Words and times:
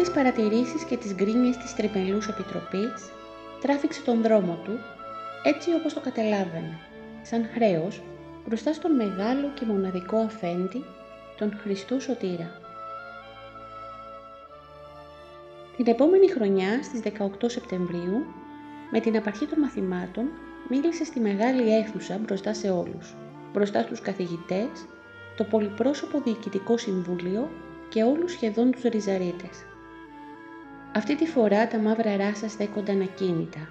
Τις 0.00 0.10
παρατηρήσεις 0.10 0.84
και 0.84 0.96
τις 0.96 1.14
γκρίνιες 1.14 1.56
της 1.56 1.74
τριμελούς 1.74 2.28
επιτροπής, 2.28 3.10
τράφηξε 3.60 4.02
τον 4.02 4.22
δρόμο 4.22 4.58
του, 4.64 4.78
έτσι 5.42 5.74
όπως 5.74 5.94
το 5.94 6.00
καταλάβαινε, 6.00 6.78
σαν 7.22 7.48
χρέος, 7.54 8.02
μπροστά 8.46 8.72
στον 8.72 8.94
μεγάλο 8.94 9.50
και 9.54 9.64
μοναδικό 9.64 10.16
αφέντη, 10.16 10.84
τον 11.38 11.58
Χριστό 11.62 12.00
Σωτήρα. 12.00 12.50
Την 15.76 15.86
επόμενη 15.86 16.30
χρονιά, 16.30 16.82
στις 16.82 17.00
18 17.00 17.48
Σεπτεμβρίου, 17.48 18.24
με 18.90 19.00
την 19.00 19.16
απαρχή 19.16 19.46
των 19.46 19.58
μαθημάτων, 19.58 20.24
μίλησε 20.68 21.04
στη 21.04 21.20
μεγάλη 21.20 21.74
αίθουσα 21.74 22.18
μπροστά 22.18 22.54
σε 22.54 22.70
όλους, 22.70 23.14
μπροστά 23.52 23.82
στους 23.82 24.00
καθηγητές, 24.00 24.68
το 25.36 25.44
πολυπρόσωπο 25.44 26.20
διοικητικό 26.20 26.76
συμβούλιο 26.76 27.48
και 27.88 28.02
όλους 28.02 28.32
σχεδόν 28.32 28.70
τους 28.70 28.82
ριζαρίτες. 28.82 29.64
Αυτή 30.94 31.16
τη 31.16 31.26
φορά 31.26 31.66
τα 31.68 31.78
μαύρα 31.78 32.16
ράσα 32.16 32.48
στέκονταν 32.48 33.00
ακίνητα. 33.00 33.68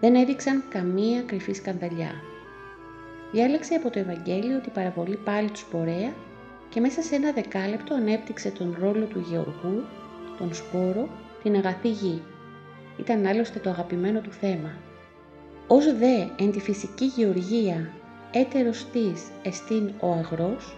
Δεν 0.00 0.14
έδειξαν 0.14 0.62
καμία 0.68 1.22
κρυφή 1.22 1.52
σκανδαλιά. 1.52 2.10
Διάλεξε 3.32 3.74
από 3.74 3.90
το 3.90 3.98
Ευαγγέλιο 3.98 4.60
την 4.60 4.72
παραβολή 4.72 5.16
πάλι 5.16 5.50
του 5.50 5.58
σπορέα 5.58 6.12
και 6.68 6.80
μέσα 6.80 7.02
σε 7.02 7.14
ένα 7.14 7.32
δεκάλεπτο 7.32 7.94
ανέπτυξε 7.94 8.50
τον 8.50 8.76
ρόλο 8.80 9.04
του 9.04 9.24
Γεωργού, 9.30 9.84
τον 10.38 10.54
σπόρο, 10.54 11.08
την 11.42 11.54
αγαθή 11.54 11.88
γη. 11.88 12.22
Ήταν 12.96 13.26
άλλωστε 13.26 13.58
το 13.58 13.70
αγαπημένο 13.70 14.20
του 14.20 14.32
θέμα. 14.32 14.72
Ως 15.66 15.96
δε 15.96 16.26
εν 16.38 16.50
τη 16.50 16.60
φυσική 16.60 17.04
γεωργία 17.04 17.90
έτερος 18.32 18.86
της 18.92 19.22
εστίν 19.42 19.90
ο 20.00 20.12
αγρός, 20.12 20.76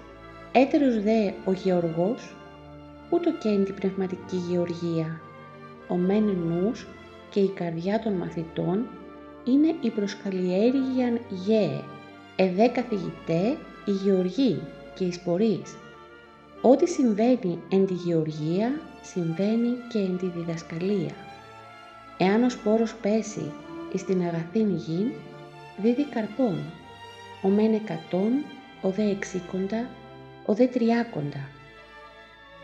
έτερος 0.52 1.02
δε 1.02 1.30
ο 1.44 1.52
γεωργός, 1.52 2.36
ούτω 3.10 3.32
και 3.32 3.48
εν 3.48 3.64
την 3.64 3.74
πνευματική 3.74 4.36
γεωργία. 4.36 5.20
Ο 5.88 5.94
μεν 5.94 6.24
νους 6.24 6.86
και 7.30 7.40
η 7.40 7.48
καρδιά 7.48 7.98
των 7.98 8.12
μαθητών 8.12 8.86
είναι 9.44 9.74
η 9.80 9.90
προσκαλλιέργεια 9.90 11.20
γέε, 11.28 11.80
εδέ 12.36 12.68
καθηγητέ 12.68 13.56
η 13.84 13.90
γεωργή 13.90 14.60
και 14.94 15.04
η 15.04 15.12
σπορείς. 15.12 15.76
Ό,τι 16.62 16.88
συμβαίνει 16.88 17.58
εν 17.68 17.86
τη 17.86 17.94
γεωργία, 17.94 18.80
συμβαίνει 19.02 19.76
και 19.92 19.98
εν 19.98 20.18
τη 20.18 20.26
διδασκαλία. 20.26 21.14
Εάν 22.18 22.42
ο 22.42 22.50
σπόρος 22.50 22.94
πέσει 22.94 23.52
εις 23.92 24.04
την 24.04 24.22
αγαθήν 24.22 24.76
γη, 24.76 25.14
δίδει 25.82 26.04
καρπόν. 26.04 26.56
Ο 27.42 27.48
μεν 27.48 27.74
εκατόν, 27.74 28.32
ο 28.82 28.90
δε 28.90 29.10
εξήκοντα, 29.10 29.88
ο 30.46 30.54
δε 30.54 30.66
τριάκοντα. 30.66 31.48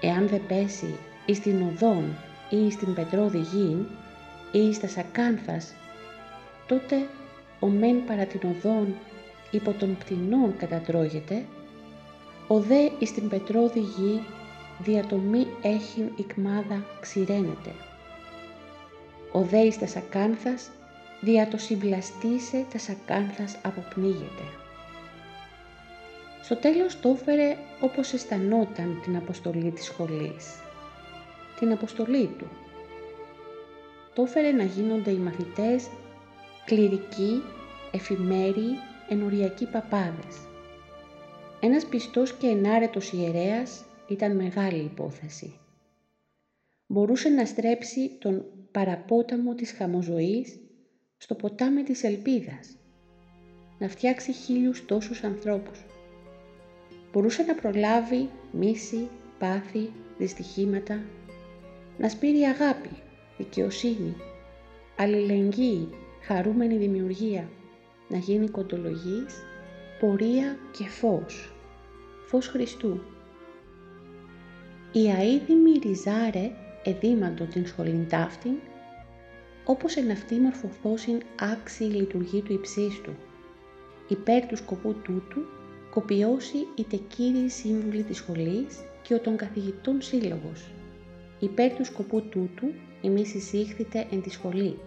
Εάν 0.01 0.29
δε 0.29 0.37
πέσει 0.37 0.99
εις 1.27 1.41
την 1.41 1.63
οδόν 1.63 2.05
ή 2.51 2.71
στην 2.71 2.95
πετρώδη 2.95 3.39
γη 3.39 3.87
ή 4.53 4.69
εις 4.69 4.81
τα 4.81 4.89
σακάνθας, 4.89 5.75
τότε 6.67 7.07
ο 7.61 7.67
μεν 7.67 8.05
παρά 8.05 8.25
την 8.25 8.41
οδόν 8.49 8.95
υπό 9.51 9.73
των 9.73 9.97
πτηνών 9.97 10.57
κατατρώγεται, 10.57 11.45
ο 12.49 12.61
δε 12.61 12.89
εις 12.99 13.13
την 13.13 13.29
πετρώδη 13.29 13.81
γη 13.81 14.23
δια 14.79 15.05
το 15.07 15.17
μη 15.17 15.47
έχειν 15.63 16.11
ικμάδα 16.17 16.85
ξηραίνεται. 17.01 17.75
Ο 19.33 19.41
δε 19.41 19.59
εις 19.59 19.79
τα 19.79 19.87
σακάνθας 19.87 20.71
δια 21.21 21.49
το 21.49 21.59
συμπλαστήσε 21.59 22.65
τα 22.73 22.79
σακάνθας 22.79 23.57
αποπνίγεται. 23.63 24.43
Στο 26.43 26.57
τέλος 26.57 27.01
το 27.01 27.09
έφερε 27.09 27.57
όπως 27.81 28.13
αισθανόταν 28.13 29.01
την 29.03 29.17
αποστολή 29.17 29.71
της 29.71 29.85
σχολής. 29.85 30.64
Την 31.59 31.73
αποστολή 31.73 32.27
του. 32.39 32.47
Το 34.15 34.23
έφερε 34.23 34.53
να 34.53 34.63
γίνονται 34.63 35.11
οι 35.11 35.17
μαθητές 35.17 35.89
κληρικοί, 36.65 37.43
εφημέριοι, 37.93 38.79
ενοριακοί 39.09 39.67
παπάδες. 39.67 40.37
Ένας 41.61 41.87
πιστός 41.87 42.33
και 42.33 42.47
ενάρετος 42.47 43.13
ιερέας 43.13 43.85
ήταν 44.09 44.37
μεγάλη 44.37 44.85
υπόθεση. 44.85 45.59
Μπορούσε 46.87 47.29
να 47.29 47.45
στρέψει 47.45 48.11
τον 48.19 48.45
παραπόταμο 48.73 49.55
της 49.55 49.73
χαμοζωής 49.73 50.61
στο 51.17 51.35
ποτάμι 51.35 51.83
της 51.83 52.03
ελπίδας, 52.03 52.77
να 53.79 53.89
φτιάξει 53.89 54.33
χίλιους 54.33 54.85
τόσους 54.85 55.23
ανθρώπους 55.23 55.85
μπορούσε 57.15 57.43
να 57.43 57.55
προλάβει 57.55 58.31
μίση, 58.53 59.09
πάθη, 59.39 59.91
δυστυχήματα, 60.19 61.03
να 61.99 62.09
σπείρει 62.09 62.43
αγάπη, 62.43 62.91
δικαιοσύνη, 63.37 64.17
αλληλεγγύη, 64.97 65.89
χαρούμενη 66.23 66.77
δημιουργία, 66.77 67.49
να 68.09 68.17
γίνει 68.17 68.49
κοντολογής, 68.49 69.45
πορεία 70.01 70.57
και 70.79 70.85
φως, 70.89 71.53
φως 72.27 72.47
Χριστού. 72.47 73.01
Η 74.93 75.11
αίδημη 75.11 75.79
ριζάρε 75.83 76.51
εδήμαντο 76.85 77.45
την 77.45 77.67
σχολήν 77.67 78.09
ταύτην, 78.09 78.55
όπως 79.65 79.97
εν 79.97 80.11
αυτή 80.11 80.35
μορφωθώσιν 80.35 81.21
άξιη 81.41 81.91
λειτουργή 81.95 82.41
του 82.43 82.53
υψίστου, 82.53 83.13
υπέρ 84.09 84.47
του 84.47 84.57
σκοπού 84.57 84.95
τούτου 84.95 85.41
κοπιώσει 85.91 86.67
είτε 86.75 86.97
κύριοι 86.97 87.49
σύμβουλοι 87.49 88.03
της 88.03 88.17
σχολής 88.17 88.85
και 89.03 89.15
ο 89.15 89.21
των 89.21 89.37
καθηγητών 89.37 90.03
σύλλογος. 90.03 90.71
Υπέρ 91.39 91.73
του 91.73 91.85
σκοπού 91.85 92.23
τούτου, 92.23 92.67
εμείς 93.03 93.35
εισήχθητε 93.35 94.07
εν 94.11 94.23
τη 94.23 94.31
σχολή. 94.31 94.79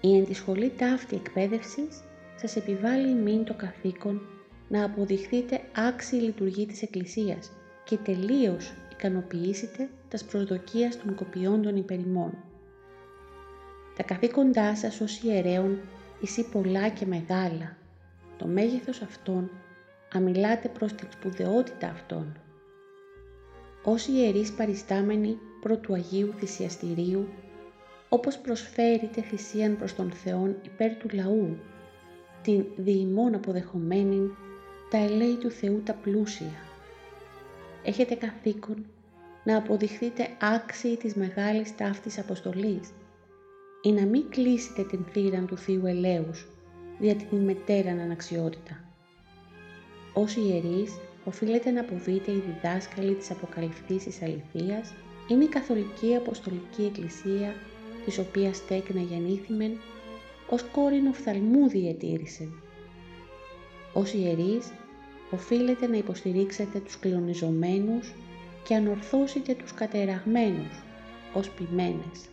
Η 0.00 0.16
εν 0.16 0.24
τη 0.24 0.34
σχολή 0.34 0.70
ταύτη 0.70 1.16
εκπαίδευσης 1.16 2.02
σας 2.36 2.56
επιβάλλει 2.56 3.14
μην 3.14 3.44
το 3.44 3.54
καθήκον 3.54 4.20
να 4.68 4.84
αποδειχθείτε 4.84 5.60
άξιοι 5.88 6.16
λειτουργή 6.16 6.66
της 6.66 6.82
Εκκλησίας 6.82 7.52
και 7.84 7.96
τελείως 7.96 8.74
ικανοποιήσετε 8.92 9.88
τας 10.08 10.24
προσδοκίας 10.24 11.02
των 11.02 11.14
κοπιών 11.14 11.62
των 11.62 11.76
υπερημών. 11.76 12.32
Τα 13.96 14.02
καθήκοντά 14.02 14.76
σας 14.76 15.00
ως 15.00 15.22
ιερέων 15.22 15.78
εισή 16.20 16.48
πολλά 16.48 16.88
και 16.88 17.06
μεγάλα. 17.06 17.76
Το 18.38 18.46
μέγεθος 18.46 19.02
αυτών 19.02 19.50
αμιλάτε 20.12 20.68
προς 20.68 20.92
την 20.92 21.08
σπουδαιότητα 21.10 21.88
αυτών. 21.88 22.36
Ως 23.84 24.06
ιερείς 24.06 24.52
παριστάμενοι 24.52 25.38
πρώτου 25.64 25.94
Αγίου 25.94 26.32
Θυσιαστηρίου, 26.38 27.28
όπως 28.08 28.38
προσφέρετε 28.38 29.22
θυσίαν 29.22 29.76
προς 29.76 29.94
τον 29.94 30.10
Θεόν 30.10 30.56
υπέρ 30.62 30.96
του 30.96 31.08
λαού, 31.12 31.56
την 32.42 32.64
διημών 32.76 33.34
αποδεχομένη, 33.34 34.30
τα 34.90 34.98
ελέη 34.98 35.36
του 35.36 35.50
Θεού 35.50 35.82
τα 35.84 35.92
πλούσια. 35.92 36.54
Έχετε 37.84 38.14
καθήκον 38.14 38.86
να 39.44 39.56
αποδειχθείτε 39.56 40.28
άξιοι 40.40 40.96
της 40.96 41.14
μεγάλης 41.14 41.76
ταύτης 41.76 42.18
αποστολής 42.18 42.92
ή 43.82 43.92
να 43.92 44.02
μην 44.06 44.30
κλείσετε 44.30 44.82
την 44.82 45.04
θύρα 45.12 45.40
του 45.40 45.56
Θείου 45.56 45.86
Ελέους, 45.86 46.46
δια 46.98 47.14
την 47.14 47.38
μετέραν 47.38 48.00
αναξιότητα. 48.00 48.84
Ως 50.12 50.36
ιερείς, 50.36 50.98
οφείλετε 51.24 51.70
να 51.70 51.80
αποβείτε 51.80 52.30
οι 52.30 52.42
διδάσκαλοι 52.46 53.14
της 53.14 53.30
αποκαλυφθήσης 53.30 54.22
αληθείας, 54.22 54.92
είναι 55.28 55.44
η 55.44 55.48
Καθολική 55.48 56.14
Αποστολική 56.16 56.84
Εκκλησία, 56.84 57.54
της 58.04 58.18
οποίας 58.18 58.66
τέκνα 58.66 59.00
γεννήθημεν, 59.00 59.80
ως 60.48 60.62
κόρην 60.62 61.06
οφθαλμού 61.06 61.68
διετήρησε. 61.68 62.48
Ως 63.92 64.12
ιερείς, 64.12 64.72
οφείλετε 65.30 65.86
να 65.86 65.96
υποστηρίξετε 65.96 66.78
τους 66.78 66.98
κλονιζομένους 66.98 68.12
και 68.64 68.74
ανορθώσετε 68.74 69.54
τους 69.54 69.72
κατεραγμένους, 69.72 70.82
ως 71.32 71.50
ποιμένες. 71.50 72.28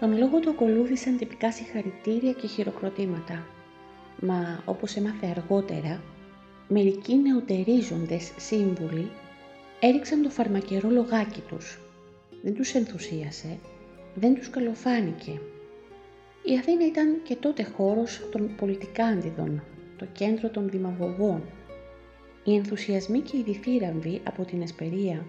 Τον 0.00 0.18
λόγο 0.18 0.40
του 0.40 0.50
ακολούθησαν 0.50 1.16
τυπικά 1.16 1.52
συγχαρητήρια 1.52 2.32
και 2.32 2.46
χειροκροτήματα. 2.46 3.46
Μα, 4.20 4.62
όπως 4.64 4.96
έμαθε 4.96 5.26
αργότερα, 5.26 6.02
μερικοί 6.68 7.16
νεοτερίζοντες 7.16 8.32
σύμβουλοι 8.36 9.10
έριξαν 9.80 10.22
το 10.22 10.30
φαρμακερό 10.30 10.90
λογάκι 10.90 11.40
τους. 11.40 11.78
Δεν 12.42 12.54
τους 12.54 12.74
ενθουσίασε, 12.74 13.58
δεν 14.14 14.34
τους 14.34 14.50
καλοφάνηκε. 14.50 15.40
Η 16.42 16.58
Αθήνα 16.58 16.86
ήταν 16.86 17.20
και 17.22 17.36
τότε 17.36 17.62
χώρος 17.62 18.28
των 18.30 18.54
πολιτικάντιδων, 18.56 19.62
το 19.96 20.06
κέντρο 20.12 20.48
των 20.48 20.68
δημαγωγών. 20.68 21.42
Οι 22.44 22.54
ενθουσιασμοί 22.54 23.20
και 23.20 23.36
οι 23.36 23.42
διθύραμβοι 23.42 24.20
από 24.24 24.44
την 24.44 24.62
Εσπερία 24.62 25.26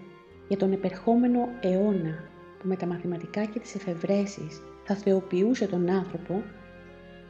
για 0.48 0.56
τον 0.56 0.72
επερχόμενο 0.72 1.48
αιώνα 1.60 2.28
που 2.58 2.68
με 2.68 2.76
τα 2.76 2.86
μαθηματικά 2.86 3.44
και 3.44 3.58
τις 3.58 3.74
εφευρέσεις 3.74 4.62
θα 4.84 4.94
θεοποιούσε 4.94 5.66
τον 5.66 5.90
άνθρωπο, 5.90 6.42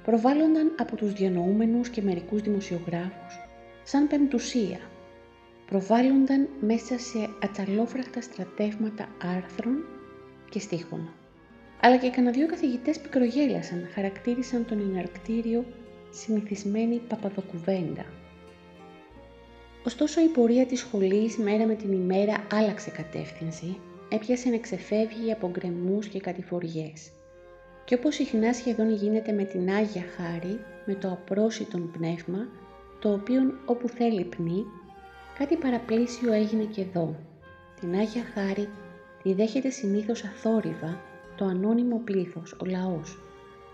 προβάλλονταν 0.04 0.74
από 0.78 0.96
τους 0.96 1.12
διανοούμενους 1.12 1.88
και 1.88 2.02
μερικούς 2.02 2.40
δημοσιογράφους 2.40 3.38
σαν 3.82 4.06
πεμπτουσία. 4.06 4.89
Προβάλλονταν 5.70 6.48
μέσα 6.60 6.98
σε 6.98 7.28
ατσαλόφραχτα 7.42 8.20
στρατεύματα 8.20 9.08
άρθρων 9.36 9.84
και 10.50 10.58
στίχων. 10.58 11.08
Αλλά 11.80 11.96
και 11.96 12.10
κανένα 12.10 12.36
δυο 12.36 12.46
καθηγητές 12.46 13.00
πικρογέλασαν, 13.00 13.88
χαρακτήρισαν 13.94 14.64
τον 14.66 14.80
εναρκτήριο 14.80 15.64
συνηθισμένη 16.10 17.00
παπαδοκουβέντα. 17.08 18.04
Ωστόσο 19.84 20.20
η 20.20 20.26
πορεία 20.26 20.66
της 20.66 20.80
σχολής 20.80 21.36
μέρα 21.36 21.66
με 21.66 21.74
την 21.74 21.92
ημέρα 21.92 22.46
άλλαξε 22.52 22.90
κατεύθυνση 22.90 23.76
έπιασε 24.08 24.48
να 24.48 24.58
ξεφεύγει 24.58 25.32
από 25.32 25.50
γκρεμούς 25.50 26.06
και 26.06 26.20
κατηφοριές. 26.20 27.10
Και 27.84 27.94
όπως 27.94 28.14
συχνά 28.14 28.52
σχεδόν 28.52 28.92
γίνεται 28.92 29.32
με 29.32 29.44
την 29.44 29.70
Άγια 29.70 30.04
Χάρη, 30.16 30.60
με 30.86 30.94
το 30.94 31.08
απρόσιτον 31.08 31.90
πνεύμα, 31.90 32.48
το 32.98 33.12
οποίο 33.12 33.40
όπου 33.66 33.88
θέλει 33.88 34.24
πνί, 34.24 34.64
κάτι 35.40 35.56
παραπλήσιο 35.56 36.32
έγινε 36.32 36.64
και 36.64 36.80
εδώ. 36.80 37.16
Την 37.80 37.94
Άγια 37.94 38.22
Χάρη 38.22 38.68
τη 39.22 39.32
δέχεται 39.32 39.70
συνήθως 39.70 40.24
αθόρυβα 40.24 41.00
το 41.36 41.44
ανώνυμο 41.44 42.00
πλήθος, 42.04 42.52
ο 42.52 42.64
λαός. 42.64 43.18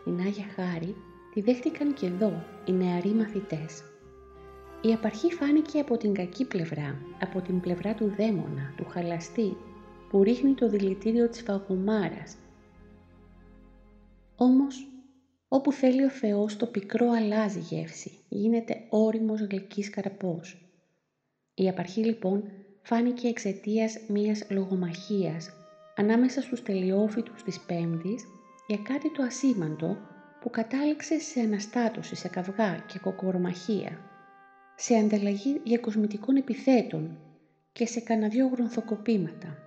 Την 0.05 0.21
Άγια 0.21 0.45
Χάρη 0.55 0.95
τη 1.35 1.41
δέχτηκαν 1.41 1.95
και 1.95 2.07
εδώ 2.07 2.45
οι 2.65 2.73
νεαροί 2.73 3.09
μαθητές. 3.09 3.83
Η 4.81 4.93
απαρχή 4.93 5.33
φάνηκε 5.33 5.79
από 5.79 5.97
την 5.97 6.15
κακή 6.15 6.45
πλευρά, 6.45 6.99
από 7.21 7.41
την 7.41 7.61
πλευρά 7.61 7.95
του 7.95 8.13
δαίμονα, 8.17 8.75
του 8.77 8.87
χαλαστή, 8.89 9.57
που 10.11 10.23
ρίχνει 10.23 10.55
το 10.55 10.69
δηλητήριο 10.69 11.29
της 11.29 11.43
φαγωμάρας. 11.43 12.37
Όμως, 14.37 14.89
όπου 15.49 15.73
θέλει 15.73 16.05
ο 16.05 16.11
Θεός 16.11 16.57
το 16.57 16.67
πικρό 16.67 17.11
αλλάζει 17.11 17.59
γεύση, 17.59 18.11
γίνεται 18.29 18.77
όριμος 18.91 19.41
γλυκής 19.41 19.91
καρπός. 19.91 20.66
Η 21.59 21.69
απαρχή 21.69 22.05
λοιπόν 22.05 22.43
φάνηκε 22.83 23.29
εξαιτίας 23.29 23.99
μίας 24.09 24.47
λογομαχίας 24.51 25.51
ανάμεσα 25.97 26.41
στους 26.41 26.63
τελειόφυτους 26.63 27.43
της 27.43 27.61
Πέμπτης 27.61 28.25
για 28.67 28.79
κάτι 28.79 29.13
το 29.13 29.23
ασήμαντο 29.23 29.97
που 30.41 30.51
κατάληξε 30.51 31.19
σε 31.19 31.41
αναστάτωση, 31.41 32.15
σε 32.17 32.29
καυγά 32.29 32.85
και 32.87 32.99
κοκορομαχία, 32.99 33.99
σε 34.75 34.95
ανταλλαγή 34.95 35.61
διακοσμητικών 35.65 36.37
επιθέτων 36.37 37.19
και 37.73 37.87
σε 37.87 38.01
κανένα 38.01 38.49
γρονθοκοπήματα. 38.53 39.59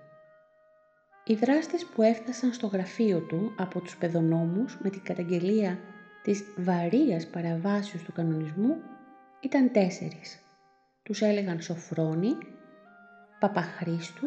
Οι 1.24 1.34
δράστες 1.34 1.84
που 1.84 2.02
έφτασαν 2.02 2.52
στο 2.52 2.66
γραφείο 2.66 3.20
του 3.20 3.52
από 3.56 3.80
τους 3.80 3.96
παιδονόμους 3.96 4.78
με 4.82 4.90
την 4.90 5.02
καταγγελία 5.02 5.78
της 6.22 6.44
βαρίας 6.56 7.26
παραβάσεως 7.26 8.02
του 8.02 8.12
κανονισμού 8.12 8.76
ήταν 9.40 9.72
τέσσερις. 9.72 10.40
Τους 11.10 11.22
έλεγαν 11.22 11.60
Σοφρόνη, 11.60 12.36
Παπαχρίστου, 13.40 14.26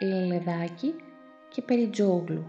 Λελεδάκη 0.00 0.94
και 1.48 1.62
Περιτζόγλου. 1.62 2.44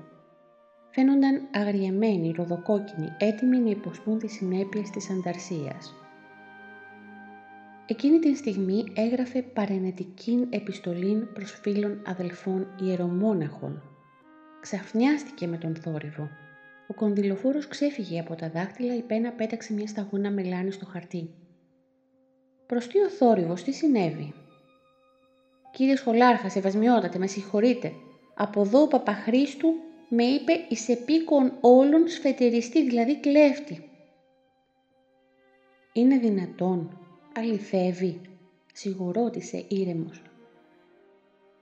Φαίνονταν 0.90 1.48
αγριεμένοι, 1.52 2.34
ροδοκόκκινοι, 2.38 3.10
έτοιμοι 3.18 3.58
να 3.58 3.70
υποστούν 3.70 4.20
τις 4.20 4.32
συνέπειες 4.32 4.90
της 4.90 5.10
ανταρσίας. 5.10 5.94
Εκείνη 7.86 8.20
την 8.20 8.36
στιγμή 8.36 8.84
έγραφε 8.94 9.42
παρενετικήν 9.42 10.48
επιστολήν 10.50 11.34
προς 11.34 11.60
φίλων 11.62 12.02
αδελφών 12.06 12.68
ιερομόναχων. 12.82 13.82
Ξαφνιάστηκε 14.62 15.48
με 15.48 15.58
τον 15.58 15.76
θόρυβο. 15.76 16.30
Ο 16.88 16.94
κονδυλοφόρος 16.94 17.68
ξέφυγε 17.68 18.20
από 18.20 18.36
τα 18.36 18.50
δάχτυλα, 18.50 18.96
η 18.96 19.02
πένα 19.02 19.32
πέταξε 19.32 19.74
μια 19.74 19.88
σταγόνα 19.88 20.32
μελάνη 20.32 20.72
στο 20.72 20.86
χαρτί. 20.86 21.30
Προς 22.68 22.88
τι 22.88 23.00
ο 23.00 23.10
θόρυβος, 23.10 23.64
τι 23.64 23.72
συνέβη; 23.72 24.34
«Κύριε 25.72 25.96
Σχολάρχα, 25.96 26.50
σεβασμιότατε, 26.50 27.18
με 27.18 27.28
συγχωρείτε. 27.28 27.94
Από 28.36 28.62
εδώ 28.62 28.82
ο 28.82 28.88
Παπαχρίστου 28.88 29.74
με 30.10 30.24
είπε 30.24 30.54
εις 30.70 30.90
επίκον 30.90 31.52
όλων 31.62 32.08
σφετεριστή, 32.08 32.84
δηλαδή 32.84 33.20
κλέφτη». 33.20 33.90
«Είναι 35.94 36.18
δυνατόν», 36.18 37.00
Αληθεύει, 37.38 38.22
σιγουρώτησε 38.74 39.66
ήρεμος. 39.68 40.22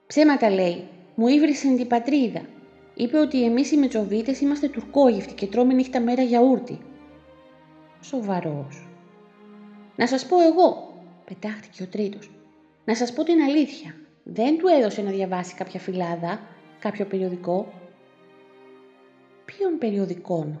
Ψέματα 0.06 0.50
λέει, 0.50 0.88
μου 1.14 1.26
ήβρισαν 1.26 1.76
την 1.76 1.86
πατρίδα. 1.86 2.42
Είπε 2.94 3.18
ότι 3.18 3.44
εμείς 3.44 3.72
οι 3.72 3.76
Μετσοβίτες 3.76 4.40
είμαστε 4.40 4.68
τουρκόγευτοι 4.68 5.34
και 5.34 5.46
τρώμε 5.46 5.74
νύχτα 5.74 6.00
μέρα 6.00 6.22
γιαούρτι. 6.22 6.78
Σοβαρός. 8.00 8.88
Να 9.96 10.06
σας 10.06 10.26
πω 10.26 10.40
εγώ, 10.40 10.85
πετάχτηκε 11.26 11.82
ο 11.82 11.86
τρίτος. 11.86 12.30
Να 12.84 12.94
σας 12.94 13.12
πω 13.12 13.22
την 13.22 13.40
αλήθεια. 13.40 13.94
Δεν 14.22 14.58
του 14.58 14.66
έδωσε 14.66 15.02
να 15.02 15.10
διαβάσει 15.10 15.54
κάποια 15.54 15.80
φυλάδα, 15.80 16.40
κάποιο 16.78 17.04
περιοδικό. 17.04 17.72
Ποιον 19.44 19.78
περιοδικών. 19.78 20.60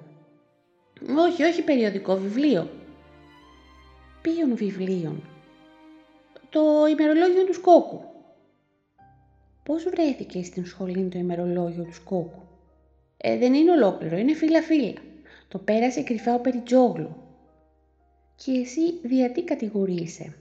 Όχι, 1.18 1.42
όχι 1.42 1.62
περιοδικό, 1.62 2.16
βιβλίο 2.16 2.70
ποιων 4.26 4.56
βιβλίων. 4.56 5.22
Το 6.50 6.86
ημερολόγιο 6.90 7.44
του 7.44 7.54
Σκόκου. 7.54 8.00
Πώς 9.62 9.84
βρέθηκε 9.84 10.42
στην 10.42 10.66
σχολή 10.66 11.08
το 11.08 11.18
ημερολόγιο 11.18 11.84
του 11.84 11.94
Σκόκου; 11.94 12.42
Ε, 13.16 13.38
δεν 13.38 13.54
είναι 13.54 13.70
ολόκληρο, 13.70 14.16
είναι 14.16 14.34
φύλλα-φύλλα. 14.34 15.00
Το 15.48 15.58
πέρασε 15.58 16.02
κρυφά 16.02 16.34
ο 16.34 16.40
Περιτζόγλου. 16.40 17.16
Και 18.36 18.52
εσύ 18.52 18.92
τι 19.32 19.42
κατηγορείσαι; 19.44 20.34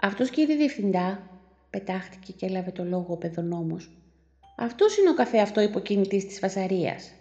Αυτός 0.00 0.30
κύριε 0.30 0.56
Διευθυντά, 0.56 1.30
πετάχτηκε 1.70 2.32
και 2.32 2.46
έλαβε 2.46 2.70
το 2.70 2.84
λόγο 2.84 3.06
ο 3.12 3.16
παιδονόμος. 3.16 3.90
Αυτός 4.56 4.98
είναι 4.98 5.10
ο 5.10 5.14
καφέ 5.14 5.40
αυτό 5.40 5.60
υποκινητής 5.60 6.26
της 6.26 6.38
φασαρίας. 6.38 7.12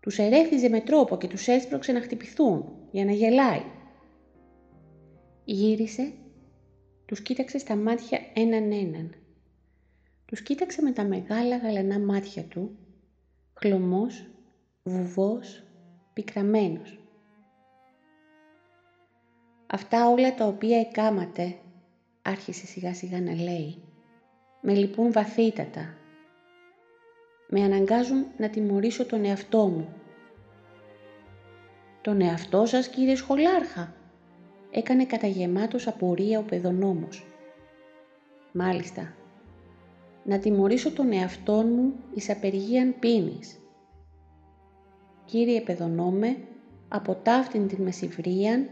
Τους 0.00 0.18
ερέθιζε 0.18 0.68
με 0.68 0.80
τρόπο 0.80 1.16
και 1.16 1.26
τους 1.26 1.46
έσπρωξε 1.46 1.92
να 1.92 2.00
χτυπηθούν, 2.00 2.64
για 2.90 3.04
να 3.04 3.12
γελάει. 3.12 3.62
Γύρισε, 5.44 6.12
τους 7.06 7.20
κοίταξε 7.20 7.58
στα 7.58 7.76
μάτια 7.76 8.18
έναν 8.34 8.72
έναν. 8.72 9.14
Τους 10.24 10.42
κοίταξε 10.42 10.82
με 10.82 10.92
τα 10.92 11.04
μεγάλα 11.04 11.56
γαλανά 11.56 11.98
μάτια 11.98 12.42
του, 12.42 12.76
χλωμός, 13.54 14.26
βουβός, 14.82 15.62
πικραμένος. 16.12 17.03
Αυτά 19.66 20.08
όλα 20.08 20.34
τα 20.34 20.46
οποία 20.46 20.80
εκάματε, 20.80 21.56
άρχισε 22.22 22.66
σιγά 22.66 22.94
σιγά 22.94 23.20
να 23.20 23.34
λέει, 23.34 23.82
με 24.60 24.74
λυπούν 24.74 25.12
βαθύτατα 25.12 25.94
με 27.48 27.62
αναγκάζουν 27.62 28.26
να 28.36 28.48
τιμωρήσω 28.48 29.06
τον 29.06 29.24
εαυτό 29.24 29.66
μου. 29.66 29.88
«Τον 32.00 32.20
εαυτό 32.20 32.66
σας, 32.66 32.88
κύριε 32.88 33.14
Σχολάρχα», 33.14 33.94
έκανε 34.70 35.04
καταγεμάτος 35.04 35.86
απορία 35.86 36.38
ο 36.38 36.42
παιδονόμος. 36.42 37.26
«Μάλιστα, 38.52 39.14
να 40.24 40.38
τιμωρήσω 40.38 40.92
τον 40.92 41.12
εαυτό 41.12 41.52
μου 41.52 41.92
εις 42.14 42.30
απεργίαν 42.30 42.94
πίνης. 42.98 43.58
Κύριε 45.24 45.60
παιδονόμε, 45.60 46.36
από 46.88 47.14
ταύτην 47.14 47.68
την 47.68 47.82
μεσηβρίαν, 47.82 48.68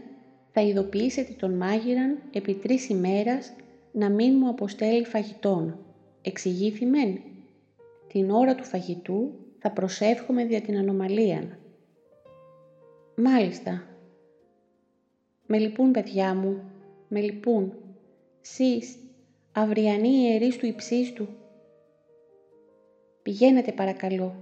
θα 0.53 0.61
ειδοποιήσετε 0.61 1.33
τον 1.33 1.53
μάγειραν 1.53 2.17
επί 2.31 2.53
τρεις 2.53 2.89
ημέρας 2.89 3.53
να 3.91 4.09
μην 4.09 4.33
μου 4.37 4.49
αποστέλει 4.49 5.05
φαγητόν. 5.05 5.77
Εξηγήθημεν, 6.21 7.19
την 8.07 8.29
ώρα 8.29 8.55
του 8.55 8.63
φαγητού 8.63 9.31
θα 9.59 9.71
προσεύχομαι 9.71 10.45
δια 10.45 10.61
την 10.61 10.77
ανομαλίαν. 10.77 11.57
Μάλιστα. 13.15 13.87
Με 15.45 15.57
λυπούν 15.57 15.91
παιδιά 15.91 16.35
μου, 16.35 16.61
με 17.07 17.19
λυπούν. 17.19 17.73
Σεις, 18.41 18.97
αυριανοί 19.51 20.09
ιερείς 20.09 20.57
του 20.57 20.65
υψίστου. 20.65 21.27
Πηγαίνετε 23.21 23.71
παρακαλώ 23.71 24.35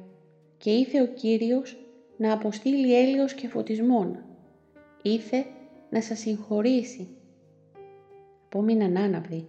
και 0.57 0.71
ήθε 0.71 1.01
ο 1.01 1.07
Κύριος 1.07 1.77
να 2.17 2.33
αποστείλει 2.33 2.95
έλεος 2.95 3.33
και 3.33 3.47
φωτισμόν. 3.47 4.23
Ήθε 5.01 5.45
να 5.91 6.01
σας 6.01 6.19
συγχωρήσει. 6.19 7.07
Απόμειναν 8.45 8.97
άναυδοι, 8.97 9.47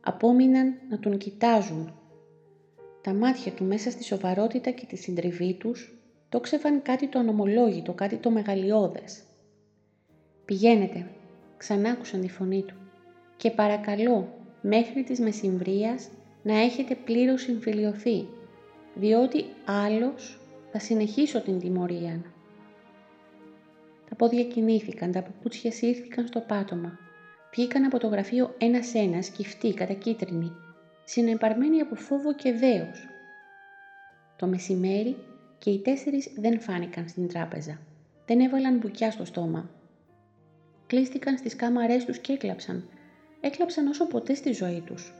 απόμειναν 0.00 0.74
να 0.88 0.98
τον 0.98 1.18
κοιτάζουν. 1.18 1.94
Τα 3.02 3.14
μάτια 3.14 3.52
του 3.52 3.64
μέσα 3.64 3.90
στη 3.90 4.04
σοβαρότητα 4.04 4.70
και 4.70 4.86
τη 4.86 4.96
συντριβή 4.96 5.54
τους 5.54 5.98
τόξευαν 6.28 6.82
κάτι 6.82 7.08
το 7.08 7.18
ανομολόγητο, 7.18 7.92
κάτι 7.92 8.16
το 8.16 8.30
μεγαλειώδες. 8.30 9.22
«Πηγαίνετε», 10.44 11.10
ξανάκουσαν 11.56 12.20
τη 12.20 12.28
φωνή 12.28 12.62
του, 12.62 12.74
«και 13.36 13.50
παρακαλώ 13.50 14.28
μέχρι 14.62 15.02
της 15.02 15.20
μεσημβρίας 15.20 16.08
να 16.42 16.58
έχετε 16.58 16.94
πλήρως 16.94 17.42
συμφιλειωθεί, 17.42 18.26
διότι 18.94 19.44
άλλος 19.64 20.40
θα 20.72 20.78
συνεχίσω 20.78 21.40
την 21.40 21.58
τιμωρία». 21.58 22.24
Τα 24.10 24.16
πόδια 24.16 24.44
κινήθηκαν, 24.44 25.12
τα 25.12 25.22
παπούτσια 25.22 25.72
σύρθηκαν 25.72 26.26
στο 26.26 26.40
πάτωμα. 26.40 26.98
Βγήκαν 27.54 27.84
από 27.84 27.98
το 27.98 28.06
γραφείο 28.06 28.54
ένα-ένα, 28.58 29.22
σκυφτοί, 29.22 29.74
κατακίτρινοι, 29.74 30.52
συνεπαρμένοι 31.04 31.80
από 31.80 31.94
φόβο 31.94 32.34
και 32.34 32.52
δέος. 32.52 33.08
Το 34.36 34.46
μεσημέρι 34.46 35.16
και 35.58 35.70
οι 35.70 35.78
τέσσερις 35.78 36.30
δεν 36.36 36.60
φάνηκαν 36.60 37.08
στην 37.08 37.28
τράπεζα. 37.28 37.80
Δεν 38.26 38.40
έβαλαν 38.40 38.76
μπουκιά 38.76 39.10
στο 39.10 39.24
στόμα. 39.24 39.70
Κλείστηκαν 40.86 41.38
στις 41.38 41.56
κάμαρές 41.56 42.04
τους 42.04 42.18
και 42.18 42.32
έκλαψαν. 42.32 42.88
Έκλαψαν 43.40 43.86
όσο 43.86 44.06
ποτέ 44.06 44.34
στη 44.34 44.52
ζωή 44.52 44.82
τους. 44.86 45.12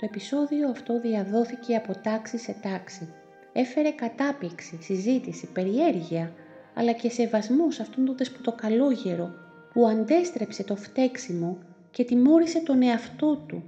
Το 0.00 0.06
επεισόδιο 0.06 0.68
αυτό 0.68 1.00
διαδόθηκε 1.00 1.76
από 1.76 1.98
τάξη 2.02 2.38
σε 2.38 2.56
τάξη. 2.62 3.08
Έφερε 3.52 3.90
κατάπληξη, 3.90 4.78
συζήτηση, 4.82 5.46
περιέργεια, 5.46 6.32
αλλά 6.74 6.92
και 6.92 7.10
σεβασμός 7.10 7.74
σε 7.74 7.82
αυτόν 7.82 8.04
τον 8.04 8.16
δεσποτοκαλόγερο 8.16 9.30
που 9.72 9.86
αντέστρεψε 9.86 10.64
το 10.64 10.76
φταίξιμο 10.76 11.58
και 11.90 12.04
τιμώρησε 12.04 12.62
τον 12.62 12.82
εαυτό 12.82 13.36
του. 13.46 13.62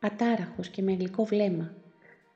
Ατάραχος 0.00 0.68
και 0.68 0.82
με 0.82 0.92
γλυκό 0.92 1.24
βλέμμα, 1.24 1.74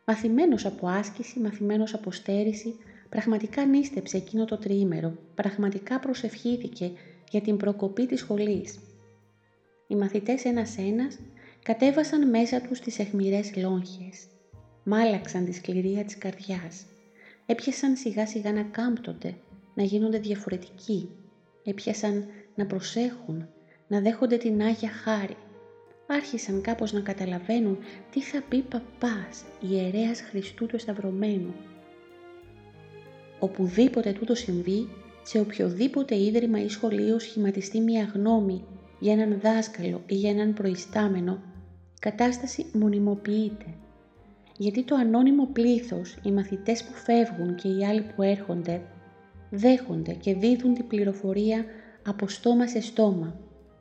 Μαθημένος 0.08 0.66
από 0.66 0.86
άσκηση, 0.86 1.40
μαθημένος 1.40 1.94
από 1.94 2.12
στέρηση, 2.12 2.74
πραγματικά 3.08 3.64
νίστεψε 3.64 4.16
εκείνο 4.16 4.44
το 4.44 4.58
τριήμερο, 4.58 5.12
πραγματικά 5.34 5.98
προσευχήθηκε 5.98 6.90
για 7.30 7.40
την 7.40 7.56
προκοπή 7.56 8.06
της 8.06 8.20
σχολής. 8.20 8.78
Οι 9.86 9.94
μαθητές 9.94 10.44
ένας-ένας 10.44 11.18
κατέβασαν 11.62 12.28
μέσα 12.28 12.60
τους 12.60 12.80
τις 12.80 12.98
αιχμηρές 12.98 13.56
λόγχες. 13.56 14.26
Μάλαξαν 14.84 15.44
τη 15.44 15.52
σκληρία 15.52 16.04
της 16.04 16.18
καρδιάς. 16.18 16.84
Έπιασαν 17.46 17.96
σιγά 17.96 18.26
σιγά 18.26 18.52
να 18.52 18.62
κάμπτονται, 18.62 19.34
να 19.74 19.82
γίνονται 19.82 20.18
διαφορετικοί. 20.18 21.08
Έπιασαν 21.64 22.26
να 22.54 22.66
προσέχουν, 22.66 23.48
να 23.88 24.00
δέχονται 24.00 24.36
την 24.36 24.62
Άγια 24.62 24.90
Χάρη 24.90 25.36
άρχισαν 26.06 26.60
κάπως 26.60 26.92
να 26.92 27.00
καταλαβαίνουν 27.00 27.78
τι 28.10 28.20
θα 28.20 28.42
πει 28.48 28.62
παπάς, 28.62 29.44
ιερέας 29.60 30.20
Χριστού 30.20 30.66
του 30.66 30.78
Σταυρωμένου. 30.78 31.54
Οπουδήποτε 33.38 34.12
τούτο 34.12 34.34
συμβεί, 34.34 34.88
σε 35.22 35.40
οποιοδήποτε 35.40 36.16
ίδρυμα 36.22 36.62
ή 36.62 36.68
σχολείο 36.68 37.18
σχηματιστεί 37.18 37.80
μια 37.80 38.10
γνώμη 38.14 38.64
για 38.98 39.12
έναν 39.12 39.40
δάσκαλο 39.40 40.02
ή 40.06 40.14
για 40.14 40.30
έναν 40.30 40.52
προϊστάμενο, 40.54 41.42
η 41.94 41.98
κατάσταση 41.98 42.66
μονιμοποιείται. 42.72 43.74
Γιατί 44.58 44.82
το 44.82 44.94
ανώνυμο 44.94 45.46
πλήθος, 45.52 46.18
οι 46.22 46.30
μαθητές 46.30 46.84
που 46.84 46.92
φεύγουν 46.92 47.54
και 47.54 47.68
οι 47.68 47.86
άλλοι 47.86 48.02
που 48.02 48.22
έρχονται, 48.22 48.82
δέχονται 49.50 50.12
και 50.12 50.34
δίδουν 50.34 50.74
την 50.74 50.86
πληροφορία 50.86 51.64
από 52.06 52.28
στόμα 52.28 52.66
σε 52.66 52.80
στόμα 52.80 53.40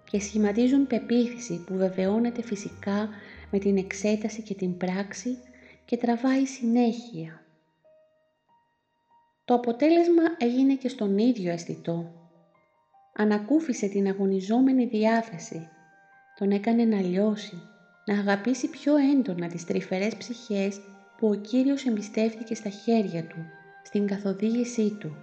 και 0.10 0.20
σχηματίζουν 0.20 0.88
πεποίθηση 0.88 1.64
που 1.68 1.76
βεβαιώνεται 1.76 2.42
φυσικά 2.42 3.10
με 3.52 3.60
την 3.60 3.78
εξέταση 3.78 4.42
και 4.42 4.54
την 4.54 4.78
πράξη 4.78 5.38
και 5.86 5.98
τραβάει 5.98 6.46
συνέχεια. 6.46 7.44
Το 9.46 9.54
αποτέλεσμα 9.54 10.24
έγινε 10.38 10.76
και 10.76 10.90
στον 10.90 11.18
ίδιο 11.18 11.52
αισθητό. 11.52 12.12
Ανακούφισε 13.16 13.88
την 13.88 14.08
αγωνιζόμενη 14.08 14.86
διάθεση, 14.86 15.70
τον 16.38 16.52
έκανε 16.52 16.86
να 16.86 17.02
λιώσει, 17.02 17.62
να 18.06 18.14
αγαπήσει 18.14 18.70
πιο 18.70 18.94
έντονα 18.96 19.48
τις 19.48 19.66
τρυφερές 19.66 20.16
ψυχές 20.16 20.80
που 21.18 21.28
ο 21.28 21.36
Κύριος 21.36 21.86
εμπιστεύτηκε 21.86 22.56
στα 22.56 22.70
χέρια 22.70 23.24
του, 23.24 23.38
στην 23.84 24.08
καθοδήγησή 24.08 24.98
του. 25.00 25.16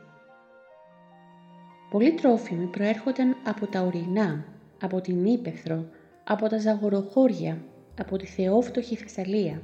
Πολλοί 1.91 2.13
τρόφιμοι 2.13 2.67
προέρχονταν 2.67 3.37
από 3.45 3.67
τα 3.67 3.81
ορεινά 3.81 4.45
από 4.81 5.01
την 5.01 5.25
Ήπεθρο, 5.25 5.87
από 6.25 6.49
τα 6.49 6.59
Ζαγοροχώρια, 6.59 7.65
από 7.99 8.17
τη 8.17 8.27
θεόφτωχη 8.27 8.97
Θεσσαλία. 8.97 9.63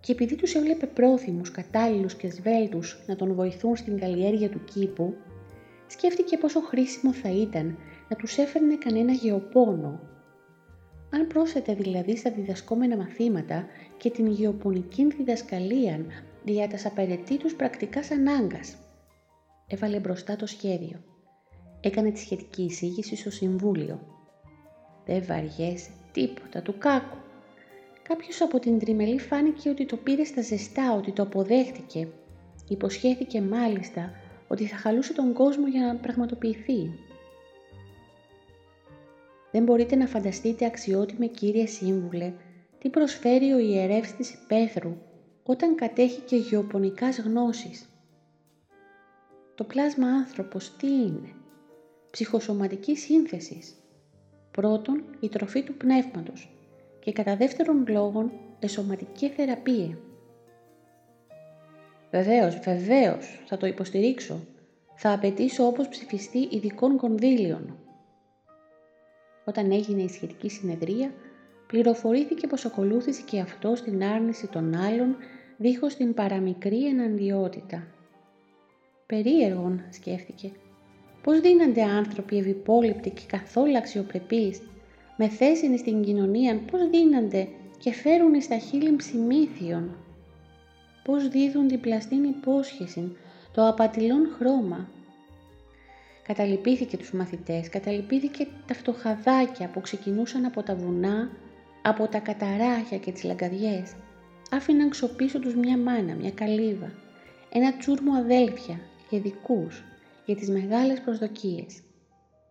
Και 0.00 0.12
επειδή 0.12 0.36
τους 0.36 0.54
έβλεπε 0.54 0.86
πρόθυμους, 0.86 1.50
κατάλληλους 1.50 2.14
και 2.14 2.30
σβέλτους 2.30 3.04
να 3.06 3.16
τον 3.16 3.34
βοηθούν 3.34 3.76
στην 3.76 3.98
καλλιέργεια 3.98 4.48
του 4.48 4.64
κήπου, 4.64 5.14
σκέφτηκε 5.86 6.36
πόσο 6.36 6.60
χρήσιμο 6.60 7.12
θα 7.12 7.28
ήταν 7.28 7.78
να 8.08 8.16
τους 8.16 8.38
έφερνε 8.38 8.76
κανένα 8.76 9.12
γεωπόνο. 9.12 10.00
Αν 11.12 11.26
πρόσθετε 11.26 11.74
δηλαδή 11.74 12.16
στα 12.16 12.30
διδασκόμενα 12.30 12.96
μαθήματα 12.96 13.66
και 13.96 14.10
την 14.10 14.26
γεωπονική 14.26 15.06
διδασκαλία 15.06 16.04
δια 16.44 16.68
τας 16.68 16.86
απαραίτητους 16.86 17.54
πρακτικάς 17.54 18.10
ανάγκας. 18.10 18.76
Έβαλε 19.66 19.98
μπροστά 19.98 20.36
το 20.36 20.46
σχέδιο 20.46 21.02
έκανε 21.82 22.10
τη 22.10 22.18
σχετική 22.18 22.62
εισήγηση 22.62 23.16
στο 23.16 23.30
Συμβούλιο. 23.30 24.00
Δεν 25.06 25.24
βαριέσαι 25.24 25.90
τίποτα 26.12 26.62
του 26.62 26.78
κάκου. 26.78 27.16
Κάποιος 28.02 28.40
από 28.40 28.58
την 28.58 28.78
τριμελή 28.78 29.18
φάνηκε 29.18 29.68
ότι 29.68 29.86
το 29.86 29.96
πήρε 29.96 30.24
στα 30.24 30.42
ζεστά, 30.42 30.94
ότι 30.96 31.12
το 31.12 31.22
αποδέχτηκε. 31.22 32.08
Υποσχέθηκε 32.68 33.40
μάλιστα 33.40 34.10
ότι 34.48 34.66
θα 34.66 34.76
χαλούσε 34.76 35.12
τον 35.12 35.32
κόσμο 35.32 35.68
για 35.68 35.86
να 35.86 35.96
πραγματοποιηθεί. 35.96 36.90
Δεν 39.52 39.64
μπορείτε 39.64 39.96
να 39.96 40.06
φανταστείτε 40.06 40.64
αξιότιμε 40.66 41.26
κύριε 41.26 41.66
σύμβουλε 41.66 42.32
τι 42.78 42.88
προσφέρει 42.88 43.52
ο 43.52 43.58
ιερεύς 43.58 44.12
της 44.12 44.38
Πέθρου 44.48 44.96
όταν 45.42 45.74
κατέχει 45.74 46.20
και 46.20 46.36
γεωπονικάς 46.36 47.18
γνώσεις. 47.18 47.88
Το 49.54 49.64
πλάσμα 49.64 50.08
άνθρωπος 50.08 50.76
τι 50.76 50.86
είναι; 50.86 51.34
Ψυχοσωματικής 52.10 53.00
σύνθεσης. 53.00 53.74
Πρώτον, 54.50 55.04
η 55.20 55.28
τροφή 55.28 55.62
του 55.62 55.74
πνεύματος 55.74 56.56
και 57.00 57.12
κατά 57.12 57.36
δεύτερον 57.36 57.84
λόγον, 57.88 58.32
εσωματική 58.58 59.28
θεραπεία. 59.28 59.98
Βεβαίως, 62.10 62.58
βεβαίως, 62.58 63.42
θα 63.46 63.56
το 63.56 63.66
υποστηρίξω. 63.66 64.40
Θα 64.94 65.12
απαιτήσω 65.12 65.66
όπως 65.66 65.88
ψηφιστεί 65.88 66.48
ειδικών 66.50 66.96
κονδύλιων. 66.96 67.81
Όταν 69.44 69.70
έγινε 69.70 70.02
η 70.02 70.08
σχετική 70.08 70.48
συνεδρία, 70.50 71.14
πληροφορήθηκε 71.66 72.46
πως 72.46 72.64
ακολούθησε 72.64 73.22
και 73.22 73.40
αυτό 73.40 73.74
στην 73.76 74.04
άρνηση 74.04 74.46
των 74.46 74.74
άλλων 74.74 75.16
δίχως 75.56 75.94
την 75.94 76.14
παραμικρή 76.14 76.86
εναντιότητα. 76.86 77.86
Περίεργον, 79.06 79.82
σκέφτηκε, 79.90 80.52
Πώς 81.22 81.40
δίνονται 81.40 81.82
άνθρωποι 81.82 82.36
ευυπόλοιπτοι 82.38 83.10
και 83.10 83.22
καθόλου 83.26 83.76
αξιοπρεπείς, 83.76 84.62
με 85.16 85.28
θέση 85.28 85.78
στην 85.78 86.02
κοινωνία, 86.02 86.60
πώς 86.70 86.90
δίνονται 86.90 87.48
και 87.78 87.92
φέρουν 87.92 88.40
στα 88.40 88.58
χείλη 88.58 88.96
ψημίθιων. 88.96 89.96
Πώς 91.04 91.28
δίδουν 91.28 91.68
την 91.68 91.80
πλαστήν 91.80 92.24
υπόσχεση, 92.24 93.16
το 93.54 93.68
απατηλόν 93.68 94.28
χρώμα. 94.38 94.88
Καταλυπήθηκε 96.26 96.96
τους 96.96 97.12
μαθητές, 97.12 97.68
καταλυπήθηκε 97.68 98.46
τα 98.66 98.74
φτωχαδάκια 98.74 99.68
που 99.68 99.80
ξεκινούσαν 99.80 100.44
από 100.44 100.62
τα 100.62 100.74
βουνά, 100.74 101.30
από 101.82 102.06
τα 102.06 102.18
καταράχια 102.18 102.98
και 102.98 103.12
τις 103.12 103.22
λαγκαδιές. 103.22 103.94
Άφηναν 104.50 104.90
ξοπίσω 104.90 105.38
τους 105.38 105.54
μια 105.54 105.78
μάνα, 105.78 106.14
μια 106.14 106.30
καλύβα. 106.30 106.92
ένα 107.52 107.76
τσούρμο 107.76 108.14
αδέλφια 108.14 108.80
και 109.08 109.18
δικούς 109.20 109.84
για 110.24 110.36
τις 110.36 110.48
μεγάλες 110.48 111.00
προσδοκίες. 111.00 111.82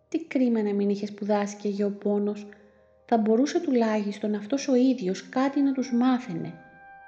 Τι 0.10 0.26
κρίμα 0.26 0.62
να 0.62 0.74
μην 0.74 0.90
είχε 0.90 1.06
σπουδάσει 1.06 1.56
και 1.56 1.68
γεωπόνος, 1.68 2.48
θα 3.06 3.18
μπορούσε 3.18 3.60
τουλάχιστον 3.60 4.36
αυτός 4.36 4.68
ο 4.68 4.76
ίδιος 4.76 5.30
κάτι 5.30 5.62
να 5.62 5.72
τους 5.72 5.94
μάθαινε, 5.94 6.54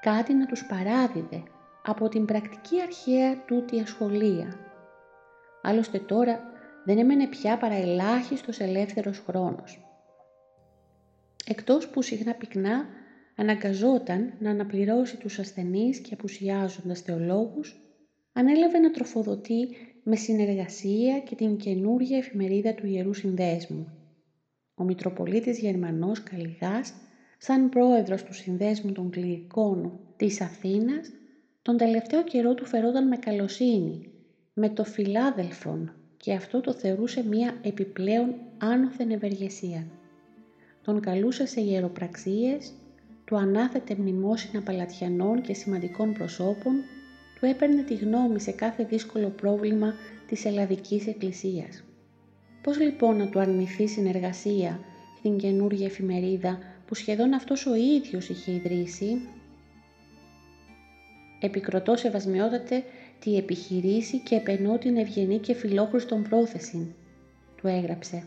κάτι 0.02 0.34
να 0.34 0.46
τους 0.46 0.66
παράδιδε 0.66 1.44
από 1.86 2.10
την 2.10 2.26
πρακτική 2.26 2.82
αρχαία 2.82 3.46
τούτη 3.46 3.80
ασχολία. 3.80 4.60
Άλλωστε 5.62 6.00
τώρα 6.00 6.53
δεν 6.86 6.98
έμενε 6.98 7.28
πια 7.28 7.58
παρά 7.58 7.76
ελάχιστος 7.76 8.60
ελεύθερος 8.60 9.20
χρόνος. 9.28 9.88
Εκτός 11.46 11.90
που 11.90 12.02
συχνά 12.02 12.34
πυκνά 12.34 12.86
αναγκαζόταν 13.36 14.34
να 14.40 14.50
αναπληρώσει 14.50 15.18
τους 15.18 15.40
ασθενείς 15.40 16.00
και 16.00 16.14
απουσιάζοντας 16.14 17.02
θεολόγους, 17.02 17.82
ανέλαβε 18.34 18.80
να 18.80 18.92
τροφοδοτεί 18.92 19.68
με 20.04 20.16
συνεργασία 20.16 21.20
και 21.20 21.36
την 21.36 21.58
καινούργια 21.58 22.18
εφημερίδα 22.18 22.74
του 22.74 22.88
Ιερού 22.88 23.14
Συνδέσμου. 23.14 23.88
Ο 24.76 24.84
Μητροπολίτης 24.84 25.60
Γερμανός 25.60 26.24
Καλιγάς, 26.24 26.94
σαν 27.38 27.70
πρόεδρος 27.70 28.24
του 28.24 28.34
Συνδέσμου 28.34 28.92
των 28.92 29.10
Κληρικών 29.10 30.00
της 30.16 30.42
Αθήνας, 30.42 31.12
τον 31.62 31.78
τελευταίο 31.78 32.24
καιρό 32.24 32.54
του 32.54 32.66
φερόταν 32.66 33.08
με 33.08 33.18
καλοσύνη, 33.18 34.12
με 34.54 34.70
το 34.70 34.84
φιλάδελφον 34.84 36.03
και 36.24 36.34
αυτό 36.34 36.62
το 36.62 36.74
θεωρούσε 36.74 37.24
μία 37.30 37.58
επιπλέον 37.62 38.36
άνωθεν 38.58 39.12
ευεργεσία. 39.12 39.86
Τον 40.84 41.00
καλούσε 41.00 41.46
σε 41.46 41.62
ιεροπραξίες, 41.62 42.74
του 43.26 43.38
ανάθετε 43.38 43.96
μνημόσυνα 43.96 44.62
παλατιανών 44.62 45.42
και 45.42 45.54
σημαντικών 45.54 46.14
προσώπων, 46.14 46.74
του 47.40 47.46
έπαιρνε 47.46 47.82
τη 47.82 47.96
γνώμη 47.96 48.40
σε 48.40 48.52
κάθε 48.52 48.84
δύσκολο 48.84 49.28
πρόβλημα 49.30 49.94
της 50.28 50.46
Ελλαδικής 50.46 51.08
Εκκλησίας. 51.08 51.84
Πώς 52.64 52.80
λοιπόν 52.80 53.18
να 53.18 53.30
του 53.30 53.40
αρνηθεί 53.40 53.88
συνεργασία 53.88 54.80
στην 55.18 55.38
καινούργια 55.38 55.86
εφημερίδα 55.86 56.60
που 56.88 56.96
σχεδόν 56.96 57.34
αυτός 57.34 57.66
ο 57.66 57.76
ίδιος 57.76 58.30
είχε 58.30 58.52
ιδρύσει; 58.52 59.22
Επικροτώ 61.40 61.96
σεβασμιότατε 61.96 62.84
τη 63.24 63.38
επιχειρήσει 63.38 64.18
και 64.20 64.36
επενώ 64.36 64.78
την 64.78 64.98
ευγενή 64.98 65.38
και 65.38 65.54
φιλόχρηστον 65.54 66.26
πρόθεση, 66.30 66.96
του 67.56 67.68
έγραψε. 67.68 68.24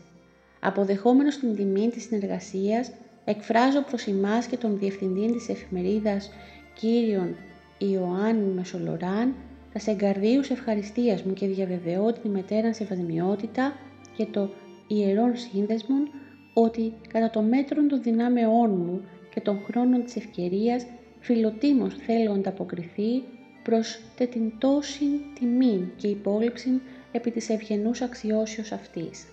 Αποδεχόμενος 0.59 1.37
την 1.37 1.55
τιμή 1.55 1.89
της 1.89 2.03
συνεργασίας, 2.03 2.91
εκφράζω 3.25 3.81
προς 3.81 4.07
εμάς 4.07 4.45
και 4.45 4.57
τον 4.57 4.79
διευθυντή 4.79 5.31
της 5.31 5.49
εφημερίδας 5.49 6.31
κύριον 6.79 7.35
Ιωάννη 7.77 8.53
Μεσολοράν 8.53 9.35
τα 9.73 9.79
σεγκαρδίους 9.79 10.49
ευχαριστίας 10.49 11.23
μου 11.23 11.33
και 11.33 11.47
διαβεβαιώ 11.47 12.13
την 12.13 12.31
μετέραν 12.31 12.73
σεβασμιότητα 12.73 13.73
και 14.17 14.25
το 14.25 14.49
ιερών 14.87 15.37
σύνδεσμων 15.37 16.09
ότι 16.53 16.93
κατά 17.07 17.29
το 17.29 17.41
μέτρο 17.41 17.87
των 17.87 18.01
δυνάμεών 18.01 18.69
μου 18.69 19.01
και 19.33 19.41
των 19.41 19.59
χρόνων 19.63 20.03
της 20.03 20.15
ευκαιρίας 20.15 20.85
φιλοτίμως 21.19 21.95
θέλω 21.95 22.31
ανταποκριθεί 22.31 23.23
προς 23.67 23.99
τε 24.15 24.25
την 24.25 24.51
τόση 24.57 25.05
τιμή 25.39 25.91
και 25.95 26.07
υπόλοιψη 26.07 26.81
επί 27.11 27.31
της 27.31 27.49
ευγενούς 27.49 28.01
αξιώσεως 28.01 28.71
αυτής. 28.71 29.25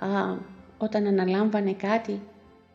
Α, 0.00 0.36
όταν 0.78 1.06
αναλάμβανε 1.06 1.72
κάτι, 1.72 2.20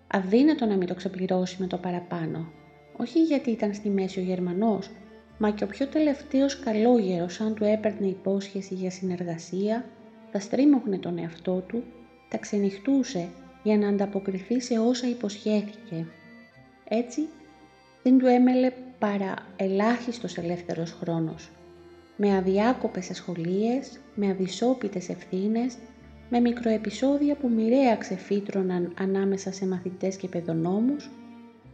αδύνατο 0.08 0.66
να 0.66 0.76
μην 0.76 0.88
το 0.88 0.94
ξεπληρώσει 0.94 1.56
με 1.60 1.68
το 1.68 1.78
παραπάνω. 1.78 2.52
Όχι 2.98 3.24
γιατί 3.24 3.52
ήταν 3.52 3.74
στη 3.74 3.90
μέση 3.90 4.20
ο 4.20 4.24
Γερμανός, 4.24 4.90
μα 5.38 5.52
και 5.52 5.64
ο 5.64 5.68
πιο 5.68 5.88
τελευταίος 5.88 6.60
καλόγερος 6.60 7.42
αν 7.42 7.54
του 7.54 7.64
έπαιρνε 7.64 8.08
υπόσχεση 8.08 8.74
για 8.74 8.92
συνεργασία, 8.92 9.86
θα 10.32 10.40
στρίμωχνε 10.40 10.98
τον 10.98 11.18
εαυτό 11.18 11.64
του, 11.68 11.84
τα 12.30 12.38
ξενυχτούσε 12.38 13.28
για 13.64 13.78
να 13.78 13.88
ανταποκριθεί 13.88 14.62
σε 14.62 14.80
όσα 14.80 15.08
υποσχέθηκε. 15.08 16.06
Έτσι, 16.88 17.28
δεν 18.04 18.18
του 18.18 18.26
έμελε 18.26 18.72
παρά 19.00 19.34
ελάχιστος 19.56 20.38
ελεύθερος 20.38 20.92
χρόνος, 20.92 21.50
με 22.16 22.36
αδιάκοπες 22.36 23.10
ασχολίες, 23.10 24.00
με 24.16 24.30
αδυσόπιτες 24.30 25.10
ευθύνες, 25.10 25.78
με 26.30 26.40
μικροεπισόδια 26.40 27.36
που 27.36 27.50
μοιραία 27.50 27.96
ξεφύτρωναν 27.96 28.94
ανάμεσα 29.00 29.52
σε 29.52 29.68
μαθητές 29.68 30.16
και 30.16 30.28
παιδονόμους, 30.28 31.10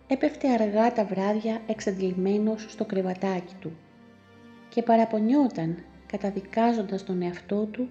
έπεφτε 0.08 0.50
αργά 0.50 0.94
τα 0.94 1.06
βράδια 1.06 1.62
εξαντλημένος 1.68 2.66
στο 2.70 2.86
κρεβατάκι 2.86 3.54
του 3.60 3.72
και 4.70 4.82
παραπονιόταν 4.82 5.78
καταδικάζοντας 6.06 7.04
τον 7.04 7.22
εαυτό 7.22 7.66
του 7.72 7.88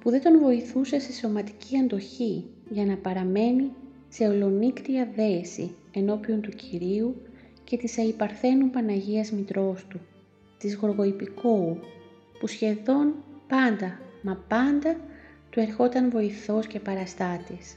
που 0.00 0.10
δεν 0.10 0.22
τον 0.22 0.38
βοηθούσε 0.38 0.98
σε 0.98 1.12
σωματική 1.12 1.78
αντοχή 1.78 2.44
για 2.68 2.84
να 2.84 2.96
παραμένει 2.96 3.70
σε 4.08 4.28
ολονύκτια 4.28 5.08
δέση 5.16 5.74
ενώπιον 5.92 6.40
του 6.40 6.50
Κυρίου 6.50 7.22
και 7.64 7.76
της 7.76 7.98
αϊπαρθένου 7.98 8.70
Παναγίας 8.70 9.30
Μητρός 9.30 9.86
του, 9.86 10.00
της 10.58 10.74
Γοργοϊπικόου, 10.74 11.78
που 12.40 12.46
σχεδόν 12.46 13.14
πάντα, 13.48 14.00
μα 14.22 14.44
πάντα, 14.48 14.96
του 15.50 15.60
ερχόταν 15.60 16.10
βοηθός 16.10 16.66
και 16.66 16.80
παραστάτης. 16.80 17.76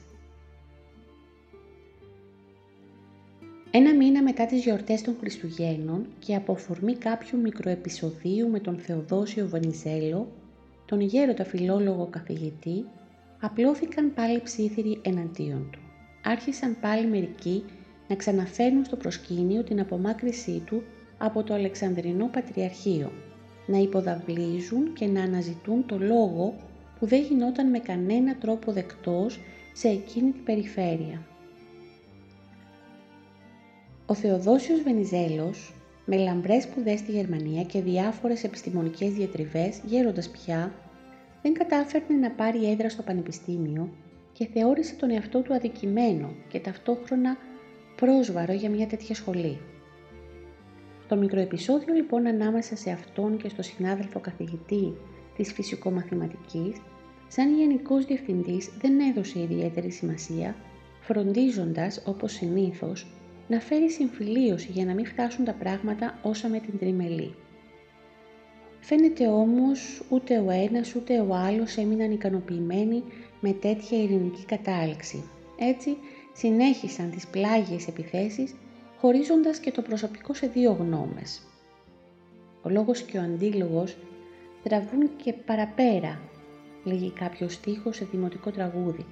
Ένα 3.72 3.96
μήνα 3.96 4.24
μετά 4.24 4.46
τις 4.46 4.64
γιορτές 4.64 5.02
των 5.02 5.16
Χριστουγέννων 5.20 6.06
και 6.20 6.36
από 6.36 6.56
φορμή 6.56 6.96
κάποιου 6.96 7.40
μικροεπισοδίου 7.40 8.50
με 8.50 8.60
τον 8.60 8.78
Θεοδόσιο 8.78 9.50
Βανιζέλο, 9.50 10.32
τον 10.86 11.02
γέροντα 11.02 11.46
φιλόλογο 11.46 12.08
καθηγητή, 12.12 12.86
απλώθηκαν 13.40 14.14
πάλι 14.14 14.42
ψήθυροι 14.42 15.00
εναντίον 15.02 15.68
του. 15.72 15.80
Άρχισαν 16.24 16.78
πάλι 16.82 17.08
μερικοί 17.08 17.64
να 18.08 18.16
ξαναφέρνουν 18.16 18.86
στο 18.86 18.96
προσκήνιο 18.96 19.64
την 19.64 19.80
απομάκρυσή 19.80 20.62
του 20.66 20.84
από 21.18 21.44
το 21.44 21.54
Αλεξανδρινό 21.54 22.30
Πατριαρχείο, 22.32 23.12
να 23.66 23.78
υποδαβλίζουν 23.78 24.94
και 24.94 25.06
να 25.06 25.22
αναζητούν 25.22 25.86
το 25.86 25.98
λόγο 26.00 26.56
που 27.00 27.06
δεν 27.06 27.22
γινόταν 27.22 27.70
με 27.70 27.80
κανένα 27.80 28.36
τρόπο 28.36 28.72
δεκτός 28.72 29.40
σε 29.74 29.88
εκείνη 29.88 30.32
την 30.32 30.44
περιφέρεια. 30.44 31.22
Ο 34.06 34.14
Θεοδόσιος 34.14 34.82
Βενιζέλος, 34.82 35.74
με 36.06 36.18
λαμπρές 36.18 36.64
σπουδές 36.64 37.00
στη 37.00 37.12
Γερμανία 37.12 37.64
και 37.64 37.82
διάφορες 37.82 38.44
επιστημονικές 38.44 39.14
διατριβές, 39.14 39.82
γέροντας 39.86 40.30
πια, 40.30 40.74
δεν 41.42 41.54
κατάφερνε 41.54 42.18
να 42.18 42.32
πάρει 42.32 42.70
έδρα 42.72 42.90
στο 42.90 43.02
πανεπιστήμιο 43.02 43.90
και 44.34 44.48
θεώρησε 44.54 44.96
τον 44.96 45.12
εαυτό 45.12 45.42
του 45.42 45.54
αδικημένο 45.54 46.34
και 46.48 46.60
ταυτόχρονα 46.60 47.38
πρόσβαρο 47.96 48.54
για 48.54 48.70
μια 48.70 48.88
τέτοια 48.88 49.16
σχολή. 49.16 49.58
Το 51.08 51.16
μικροεπισόδιο 51.16 51.94
λοιπόν 51.94 52.28
ανάμεσα 52.28 52.76
σε 52.76 52.92
αυτόν 52.92 53.38
και 53.38 53.50
στο 53.50 53.62
συνάδελφο 53.62 54.20
καθηγητή 54.20 54.94
της 55.36 55.54
φυσικομαθηματικής, 55.54 56.82
σαν 57.28 57.56
γενικός 57.56 58.06
διευθυντής 58.06 58.70
δεν 58.82 59.00
έδωσε 59.00 59.40
ιδιαίτερη 59.40 59.92
σημασία, 59.92 60.56
φροντίζοντας, 61.02 62.04
όπως 62.06 62.32
συνήθως, 62.32 63.08
να 63.48 63.60
φέρει 63.60 63.92
συμφιλίωση 63.92 64.72
για 64.72 64.86
να 64.86 64.94
μην 64.94 65.06
φτάσουν 65.06 65.46
τα 65.46 65.54
πράγματα 65.54 66.20
όσα 66.22 66.48
με 66.48 66.60
την 66.60 66.80
τριμελή. 66.80 67.36
Φαίνεται 68.80 69.28
όμως 69.28 70.02
ούτε 70.10 70.38
ο 70.40 70.50
ένας 70.50 70.96
ούτε 70.96 71.20
ο 71.20 71.36
άλλος 71.36 71.78
έμειναν 71.78 72.12
ικανοποιημένοι 72.12 73.04
με 73.40 73.52
τέτοια 73.52 74.02
ειρηνική 74.02 74.46
κατάληξη. 74.46 75.24
Έτσι 75.60 75.98
συνέχισαν 76.36 77.12
τις 77.12 77.28
πλάγιες 77.28 77.88
επιθέσεις 77.88 78.56
χωρίζοντας 79.00 79.60
και 79.60 79.72
το 79.72 79.82
προσωπικό 79.82 80.34
σε 80.34 80.48
δύο 80.48 80.72
γνώμες. 80.72 81.42
Ο 82.62 82.70
λόγος 82.70 83.02
και 83.02 83.18
ο 83.18 83.22
αντίλογος 83.22 83.98
τραβούν 84.64 85.10
και 85.24 85.34
παραπέρα, 85.34 86.22
λέγει 86.84 87.12
κάποιος 87.12 87.54
στίχος 87.54 87.96
σε 87.96 88.08
δημοτικό 88.12 88.52
τραγούδι. 88.52 89.06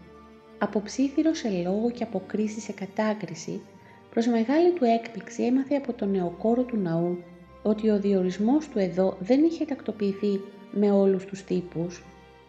Από 0.57 0.81
ψήθυρο 0.81 1.33
σε 1.33 1.49
λόγο 1.49 1.91
και 1.91 2.03
από 2.03 2.21
κρίση 2.27 2.59
σε 2.59 2.71
κατάκριση, 2.71 3.61
προς 4.09 4.27
μεγάλη 4.27 4.71
του 4.71 4.83
έκπληξη 4.83 5.43
έμαθε 5.43 5.75
από 5.75 5.93
τον 5.93 6.11
νεοκόρο 6.11 6.61
του 6.63 6.77
ναού 6.77 7.17
ότι 7.63 7.89
ο 7.89 7.99
διορισμός 7.99 8.67
του 8.67 8.79
εδώ 8.79 9.17
δεν 9.19 9.43
είχε 9.43 9.65
τακτοποιηθεί 9.65 10.41
με 10.71 10.91
όλους 10.91 11.25
τους 11.25 11.43
τύπους 11.43 12.03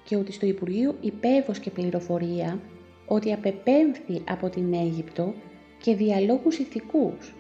και 0.04 0.16
ότι 0.16 0.32
στο 0.32 0.46
Υπουργείο 0.46 0.94
υπέβοσκε 1.00 1.70
πληροφορία 1.70 2.60
ότι 3.06 3.32
απεπέμφθη 3.32 4.22
από 4.28 4.48
την 4.48 4.74
Αίγυπτο 4.74 5.34
και 5.82 5.94
διαλόγους 5.94 6.58
ηθικούς. 6.58 7.34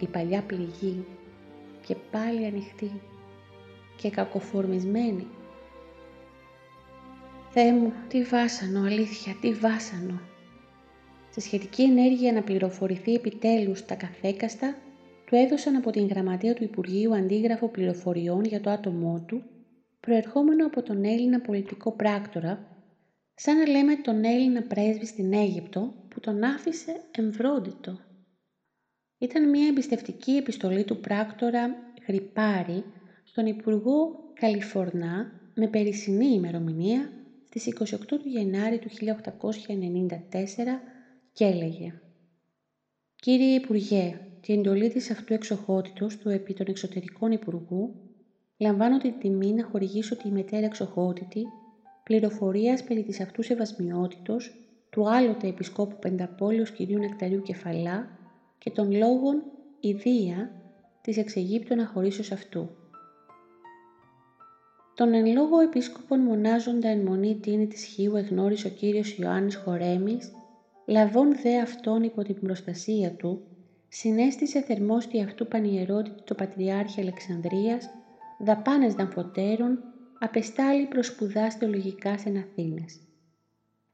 Η 0.00 0.06
παλιά 0.06 0.42
πληγή 0.42 1.04
και 1.86 1.96
πάλι 2.10 2.46
ανοιχτή 2.46 2.90
και 3.96 4.10
κακοφορμισμένη. 4.10 5.26
Θεέ 7.50 7.72
μου, 7.72 7.92
τι 8.08 8.22
βάσανο, 8.22 8.80
αλήθεια, 8.80 9.36
τι 9.40 9.52
βάσανο. 9.52 10.20
Σε 11.30 11.40
σχετική 11.40 11.82
ενέργεια 11.82 12.32
να 12.32 12.42
πληροφορηθεί 12.42 13.14
επιτέλους 13.14 13.84
τα 13.84 13.94
καθέκαστα, 13.94 14.76
του 15.24 15.34
του 15.34 15.40
έδωσαν 15.40 15.76
από 15.76 15.90
την 15.90 16.06
γραμματεία 16.06 16.54
του 16.54 16.64
Υπουργείου 16.64 17.14
αντίγραφο 17.14 17.68
πληροφοριών 17.68 18.44
για 18.44 18.60
το 18.60 18.70
άτομό 18.70 19.24
του, 19.26 19.42
προερχόμενο 20.00 20.66
από 20.66 20.82
τον 20.82 21.04
Έλληνα 21.04 21.40
πολιτικό 21.40 21.92
πράκτορα, 21.92 22.73
σαν 23.34 23.56
να 23.56 23.66
λέμε 23.66 23.96
τον 23.96 24.24
Έλληνα 24.24 24.62
πρέσβη 24.62 25.06
στην 25.06 25.32
Αίγυπτο 25.32 25.94
που 26.08 26.20
τον 26.20 26.42
άφησε 26.44 27.00
εμβρόντιτο. 27.10 27.98
Ήταν 29.18 29.48
μια 29.48 29.66
εμπιστευτική 29.66 30.30
επιστολή 30.32 30.84
του 30.84 31.00
πράκτορα 31.00 31.74
Γρυπάρη 32.06 32.84
στον 33.24 33.46
Υπουργό 33.46 34.32
Καλιφορνά 34.34 35.40
με 35.54 35.68
περισσυνή 35.68 36.26
ημερομηνία 36.26 37.12
στις 37.44 37.94
28 37.94 37.98
του 38.06 38.28
Γενάρη 38.28 38.78
του 38.78 38.88
1894 38.88 38.90
και 41.32 41.44
έλεγε 41.44 42.00
«Κύριε 43.16 43.54
Υπουργέ, 43.54 44.20
την 44.40 44.58
εντολή 44.58 44.90
της 44.90 45.10
αυτού 45.10 45.34
εξοχότητος 45.34 46.18
του 46.18 46.28
επί 46.28 46.54
των 46.54 46.66
εξωτερικών 46.68 47.32
Υπουργού, 47.32 47.94
λαμβάνω 48.56 48.98
την 48.98 49.18
τιμή 49.18 49.52
να 49.52 49.64
χορηγήσω 49.64 50.16
τη 50.16 50.30
μετέρα 50.30 50.66
εξοχότητη 50.66 51.44
πληροφορίας 52.04 52.84
περί 52.84 53.02
της 53.02 53.20
αυτού 53.20 53.42
σεβασμιότητος 53.42 54.54
του 54.90 55.08
άλλοτε 55.10 55.46
Επισκόπου 55.46 55.98
Πενταπόλεως 55.98 56.70
κυρίου 56.70 56.98
Νεκταρίου 56.98 57.42
Κεφαλά 57.42 58.08
και 58.58 58.70
των 58.70 58.92
λόγων 58.92 59.42
ιδία 59.80 60.50
της 61.00 61.16
εξεγύπτου 61.16 61.74
αναχωρήσεως 61.74 62.32
αυτού. 62.32 62.68
Τον 64.94 65.14
εν 65.14 65.32
λόγω 65.32 65.60
επίσκοπον 65.60 66.20
μονάζοντα 66.20 66.88
εν 66.88 67.00
μονή 67.00 67.38
τίνη 67.42 67.66
της 67.66 67.84
Χίου 67.84 68.16
εγνώρισε 68.16 68.66
ο 68.66 68.70
Κύριος 68.70 69.16
Ιωάννης 69.16 69.56
Χορέμης, 69.56 70.32
λαβών 70.86 71.36
δε 71.42 71.60
αυτόν 71.60 72.02
υπό 72.02 72.22
την 72.22 72.40
προστασία 72.40 73.12
του, 73.12 73.42
συνέστησε 73.88 74.62
θερμόστη 74.62 75.22
αυτού 75.22 75.46
πανιερότητη 75.46 76.22
το 76.24 76.34
Πατριάρχη 76.34 77.00
Αλεξανδρίας, 77.00 77.90
δαπάνες 78.38 78.94
δαμφωτέρων, 78.94 79.78
απεστάλλει 80.24 80.86
προς 80.86 81.06
σπουδάς 81.06 81.54
θεολογικά 81.54 82.18
εν 82.24 82.36
Αθήνες. 82.36 83.00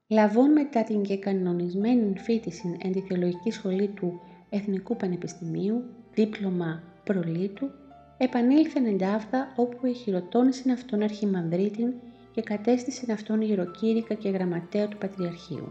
Λαβών 0.09 0.53
μετά 0.53 0.85
την 0.85 1.03
και 1.03 1.19
κανονισμένη 1.19 2.19
φίτηση 2.19 2.77
εν 2.83 2.93
τη 2.93 3.01
θεολογική 3.01 3.51
σχολή 3.51 3.88
του 3.88 4.21
Εθνικού 4.51 4.97
Πανεπιστημίου, 4.97 5.85
δίπλωμα 6.14 6.83
προλήτου, 7.05 7.71
επανήλθεν 8.19 8.85
εντάφθα 8.85 9.53
όπου 9.57 9.87
εχειροτώνησε 9.87 10.73
αυτόν 10.73 11.03
αρχιμανδρίτην 11.03 11.93
και 12.33 12.43
κατέστησε 12.43 13.12
αυτόν 13.12 13.40
ιεροκήρυκα 13.40 14.14
και 14.14 14.29
γραμματέα 14.29 14.88
του 14.88 14.97
Πατριαρχείου. 14.97 15.69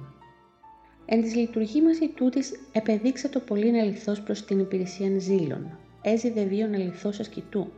Εν 1.06 1.22
της 1.22 1.36
λειτουργήμαση 1.36 2.08
τούτης 2.08 2.52
επεδείξα 2.72 3.30
το 3.30 3.39
πολύ 3.39 3.80
αληθώς 3.80 4.22
προς 4.22 4.45
την 4.45 4.60
υπηρεσία 4.60 5.19
ζήλων. 5.19 5.78
Έζηδε 6.02 6.43
βίον 6.43 6.74
αληθώς 6.74 7.19
ασκητού. 7.19 7.72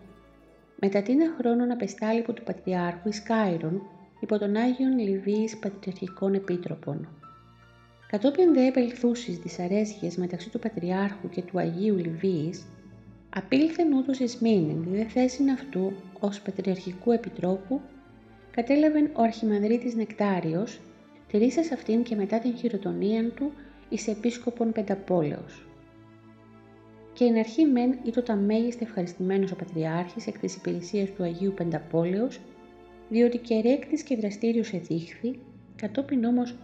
Μετά 0.83 1.01
τίνα 1.01 1.33
χρόνων 1.37 1.71
απεστάλυπο 1.71 2.33
του 2.33 2.43
Πατριάρχου 2.43 3.07
εις 3.07 3.23
Κάιρον, 3.23 3.81
υπό 4.19 4.37
τον 4.37 4.55
Άγιον 4.55 4.99
Λιβύης 4.99 5.57
Πατριαρχικών 5.57 6.33
Επίτροπων. 6.33 7.07
Κατόπιν 8.07 8.53
δε 8.53 8.67
επελθούσεις 8.67 9.37
δυσαρέσκειες 9.37 10.15
μεταξύ 10.15 10.49
του 10.49 10.59
Πατριάρχου 10.59 11.29
και 11.29 11.41
του 11.41 11.59
Αγίου 11.59 11.95
Λιβύης, 11.95 12.65
απήλθεν 13.29 13.93
ούτως 13.93 14.19
εις 14.19 14.37
μήνυν 14.37 14.83
δε 14.91 15.03
θέσιν 15.03 15.49
αυτού 15.49 15.91
ως 16.19 16.41
Πατριαρχικού 16.41 17.11
Επιτρόπου, 17.11 17.81
κατέλαβεν 18.51 19.09
ο 19.13 19.21
Αρχιμανδρίτης 19.21 19.95
Νεκτάριος, 19.95 20.79
τηρήσας 21.27 21.71
αυτήν 21.71 22.03
και 22.03 22.15
μετά 22.15 22.39
την 22.39 22.55
χειροτονία 22.55 23.29
του 23.29 23.51
εις 23.89 24.07
Επίσκοπον 24.07 24.71
Πενταπόλεως. 24.71 25.65
Και 27.21 27.27
εν 27.27 27.37
αρχή 27.37 27.65
μεν 27.65 27.97
ήταν 28.03 28.23
τα 28.23 28.35
μέγιστα 28.35 28.83
ευχαριστημένος 28.83 29.51
ο 29.51 29.55
Πατριάρχης 29.55 30.27
εκ 30.27 30.39
της 30.39 30.55
υπηρεσίας 30.55 31.09
του 31.09 31.23
Αγίου 31.23 31.53
Πενταπόλεως, 31.53 32.39
διότι 33.09 33.37
και 33.37 33.61
ρέκτης 33.61 34.03
και 34.03 34.15
δραστήριος 34.15 34.73
εδείχθη, 34.73 35.39
κατόπιν 35.75 36.23
όμως 36.25 36.55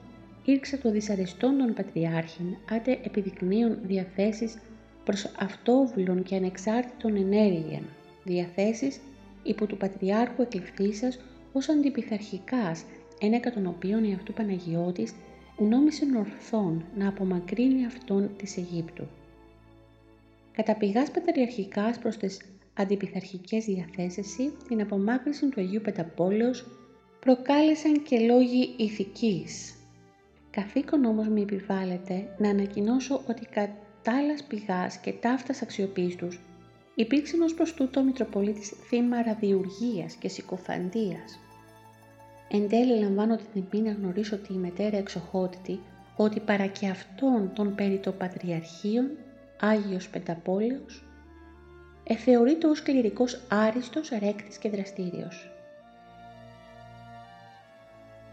ήρξε 0.46 0.78
το 0.78 0.92
δυσαρεστόν 0.92 1.58
των 1.58 1.74
Πατριάρχην, 1.74 2.56
άτε 2.72 3.00
επιδεικνύουν 3.04 3.78
διαθέσεις 3.84 4.58
προς 5.04 5.32
αυτόβουλων 5.40 6.24
και 6.24 6.36
ανεξάρτητων 6.36 7.16
ενέργειαν, 7.16 7.90
διαθέσεις 8.24 9.00
υπό 9.44 9.66
του 9.66 9.78
Πατριάρχου 9.78 10.42
εκλειφθήσας 10.42 11.20
ως 11.54 11.70
αντιπιθαρχικάς, 11.70 12.84
ένεκα 13.20 13.52
των 13.52 13.68
οποίων 13.68 14.04
η 14.04 14.14
αυτού 14.14 14.34
Παναγιώτης 14.34 15.14
νόμισε 15.58 16.06
ορθόν 16.18 16.86
να 16.98 17.08
απομακρύνει 17.08 17.86
αυτόν 17.86 18.30
της 18.38 18.58
Αιγύπτου. 18.58 19.08
Καταπηγάς 20.58 21.12
πατριαρχικάς 21.12 22.00
προς 22.00 22.18
τις 22.18 22.42
αντιπιθαρχικές 22.74 23.66
διαθέσεις 23.66 24.36
την 24.68 24.82
απομάκρυνση 24.82 25.50
του 25.50 25.62
Αγίου 25.62 25.82
Πενταπόλεως 25.82 26.66
προκάλεσαν 27.20 28.04
και 28.04 28.20
λόγοι 28.20 28.74
ηθικής. 28.78 29.76
Καθήκον 30.50 31.06
όμως 31.06 31.28
με 31.28 31.42
επιβάλλεται 31.42 32.36
να 32.38 32.50
ανακοινώσω 32.50 33.22
ότι 33.28 33.46
κατάλλας 33.46 34.44
πηγάς 34.44 34.98
και 34.98 35.12
ταύτας 35.12 35.62
αξιοπίστους 35.62 36.40
υπήρξε 36.96 37.38
ως 37.44 37.54
προς 37.54 37.74
τούτο 37.74 38.00
ο 38.00 38.04
Μητροπολίτης 38.04 38.70
θύμα 38.88 39.22
ραδιουργίας 39.22 40.14
και 40.14 40.30
συκοφαντίας. 40.30 41.40
Εν 42.52 42.70
τέλει 42.70 43.00
λαμβάνω 43.00 43.36
την 43.36 43.64
τιμή 43.70 43.84
να 43.84 43.92
γνωρίσω 43.92 44.38
τη 44.38 44.54
μετέρα 44.54 44.98
εξοχότητη 44.98 45.80
ότι 46.16 46.40
παρά 46.40 46.66
και 46.66 46.88
αυτόν 46.88 47.52
τον 47.54 47.76
περί 47.76 47.98
το 47.98 48.12
Πατριαρχείων, 48.12 49.10
Άγιος 49.60 50.10
Πενταπόλεως, 50.10 51.06
εθεωρείται 52.04 52.68
ως 52.68 52.82
κληρικός 52.82 53.42
άριστος, 53.50 54.10
ρέκτης 54.10 54.58
και 54.58 54.70
δραστήριος. 54.70 55.52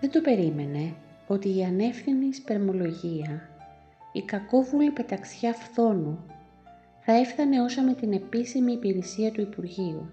Δεν 0.01 0.11
το 0.11 0.21
περίμενε 0.21 0.95
ότι 1.27 1.57
η 1.57 1.65
ανεύθυνη 1.65 2.35
σπερμολογία, 2.35 3.49
η 4.13 4.23
κακόβουλη 4.23 4.91
πεταξιά 4.91 5.53
φθόνου, 5.53 6.25
θα 7.01 7.13
έφτανε 7.13 7.63
όσα 7.63 7.83
με 7.83 7.95
την 7.95 8.13
επίσημη 8.13 8.73
υπηρεσία 8.73 9.33
του 9.33 9.41
Υπουργείου, 9.41 10.11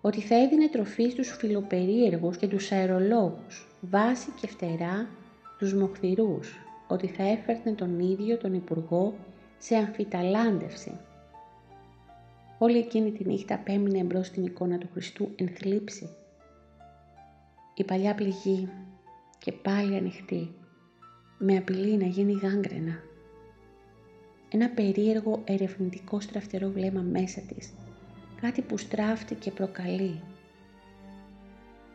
ότι 0.00 0.20
θα 0.20 0.34
έδινε 0.34 0.68
τροφή 0.68 1.08
στους 1.10 1.30
φιλοπερίεργους 1.30 2.36
και 2.36 2.46
τους 2.46 2.72
αερολόγους, 2.72 3.66
βάση 3.80 4.30
και 4.40 4.46
φτερά 4.46 5.08
τους 5.58 5.74
μοχθηρούς, 5.74 6.58
ότι 6.88 7.06
θα 7.06 7.22
έφερνε 7.22 7.72
τον 7.72 8.00
ίδιο 8.00 8.36
τον 8.36 8.54
Υπουργό 8.54 9.14
σε 9.64 9.76
αμφιταλάντευση. 9.76 10.92
Όλη 12.58 12.78
εκείνη 12.78 13.12
τη 13.12 13.24
νύχτα 13.24 13.54
απέμεινε 13.54 13.98
εμπρός 13.98 14.26
στην 14.26 14.44
εικόνα 14.44 14.78
του 14.78 14.88
Χριστού 14.92 15.32
εν 15.36 15.48
θλίψη. 15.48 16.08
Η 17.74 17.84
παλιά 17.84 18.14
πληγή 18.14 18.68
και 19.38 19.52
πάλι 19.52 19.96
ανοιχτή, 19.96 20.54
με 21.38 21.56
απειλή 21.56 21.96
να 21.96 22.06
γίνει 22.06 22.32
γάγκρενα. 22.32 23.02
Ένα 24.50 24.68
περίεργο 24.68 25.42
ερευνητικό 25.44 26.20
στραφτερό 26.20 26.68
βλέμμα 26.68 27.00
μέσα 27.00 27.40
της, 27.40 27.72
κάτι 28.40 28.62
που 28.62 28.76
στράφτει 28.76 29.34
και 29.34 29.50
προκαλεί. 29.50 30.20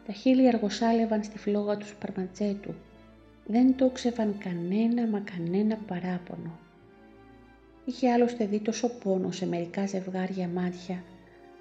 Τα 0.05 0.13
χείλη 0.13 0.47
αργοσάλευαν 0.47 1.23
στη 1.23 1.38
φλόγα 1.38 1.77
του 1.77 1.88
σπαρματζέτου, 1.88 2.73
δεν 3.45 3.75
το 3.75 3.89
ξεφαν 3.89 4.38
κανένα 4.38 5.08
μα 5.08 5.19
κανένα 5.19 5.75
παράπονο. 5.88 6.67
Είχε 7.89 8.12
άλλωστε 8.12 8.45
δει 8.45 8.60
τόσο 8.60 8.89
πόνο 8.89 9.32
σε 9.32 9.45
μερικά 9.45 9.86
ζευγάρια 9.88 10.47
μάτια 10.47 11.04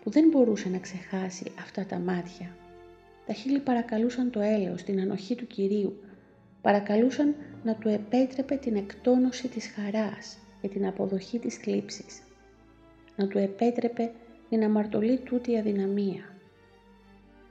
που 0.03 0.11
δεν 0.11 0.29
μπορούσε 0.29 0.69
να 0.69 0.79
ξεχάσει 0.79 1.53
αυτά 1.61 1.85
τα 1.87 1.99
μάτια. 1.99 2.57
Τα 3.27 3.33
χείλη 3.33 3.59
παρακαλούσαν 3.59 4.31
το 4.31 4.41
έλεος, 4.41 4.83
την 4.83 5.01
ανοχή 5.01 5.35
του 5.35 5.47
Κυρίου, 5.47 6.01
παρακαλούσαν 6.63 7.35
να 7.65 7.75
του 7.75 7.89
επέτρεπε 7.89 8.57
την 8.57 8.77
εκτόνωση 8.77 9.49
της 9.49 9.67
χαράς 9.67 10.39
και 10.61 10.69
την 10.69 10.87
αποδοχή 10.87 11.39
της 11.39 11.57
θλίψης, 11.57 12.23
να 13.17 13.27
του 13.27 13.39
επέτρεπε 13.39 14.13
την 14.49 14.65
αμαρτωλή 14.65 15.19
τούτη 15.19 15.59
αδυναμία. 15.59 16.37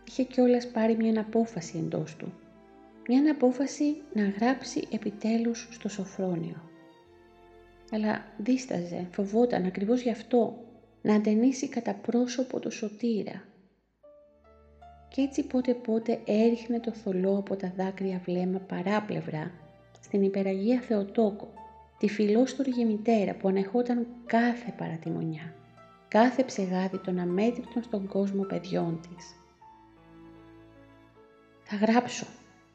Είχε 0.08 0.24
κιόλας 0.24 0.68
πάρει 0.68 0.96
μια 0.96 1.22
απόφαση 1.22 1.78
εντός 1.78 2.16
του, 2.16 2.34
μια 3.08 3.32
απόφαση 3.32 3.96
να 4.14 4.30
γράψει 4.30 4.88
επιτέλους 4.92 5.68
στο 5.72 5.90
σοφρόνιο. 5.90 6.62
Αλλά 7.92 8.26
δίσταζε, 8.38 9.08
φοβόταν 9.12 9.66
ακριβώς 9.66 10.02
γι' 10.02 10.12
αυτό, 10.12 10.66
να 11.02 11.16
αντενήσει 11.16 11.70
κατά 11.70 11.94
πρόσωπο 11.94 12.60
το 12.60 12.70
σωτήρα, 12.70 13.44
κι 15.10 15.22
έτσι 15.22 15.44
πότε 15.44 15.74
πότε 15.74 16.20
έριχνε 16.26 16.80
το 16.80 16.92
θολό 16.92 17.38
από 17.38 17.56
τα 17.56 17.74
δάκρυα 17.78 18.22
βλέμμα 18.26 18.60
παράπλευρα 18.60 19.52
στην 20.02 20.24
υπεραγία 20.24 20.80
Θεοτόκο, 20.80 21.54
τη 21.98 22.10
φιλόστοργη 22.10 22.86
μητέρα 22.86 23.34
που 23.34 23.48
ανεχόταν 23.48 24.08
κάθε 24.26 24.74
παρατημονιά, 24.78 25.54
κάθε 26.08 26.44
ψεγάδι 26.44 26.98
των 26.98 27.20
αμέτρητων 27.20 27.84
στον 27.84 28.08
κόσμο 28.08 28.44
παιδιών 28.44 29.00
της. 29.02 29.36
«Θα 31.64 31.76
γράψω, 31.76 32.26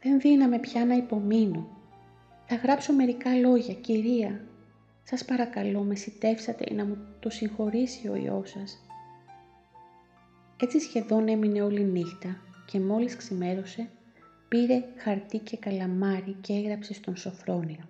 δεν 0.03 0.21
δύναμε 0.21 0.59
πια 0.59 0.85
να 0.85 0.95
υπομείνω. 0.95 1.67
Θα 2.47 2.55
γράψω 2.55 2.93
μερικά 2.93 3.35
λόγια, 3.35 3.75
κυρία. 3.75 4.45
Σας 5.03 5.25
παρακαλώ 5.25 5.83
με 5.83 5.95
σιτεύσατε 5.95 6.75
να 6.75 6.85
μου 6.85 6.97
το 7.21 7.31
συγχωρήσει 7.31 8.09
ο 8.09 8.15
Υιός 8.15 8.51
σας. 8.51 8.79
Έτσι 10.61 10.81
σχεδόν 10.81 11.29
έμεινε 11.29 11.63
όλη 11.63 11.85
νύχτα 11.85 12.37
και 12.67 12.81
μόλις 12.81 13.17
ξημέρωσε 13.17 13.89
πήρε 14.49 14.85
χαρτί 14.97 15.39
και 15.39 15.57
καλαμάρι 15.57 16.37
και 16.41 16.53
έγραψε 16.53 16.95
στον 16.95 17.17
Σοφρόνιο. 17.17 17.89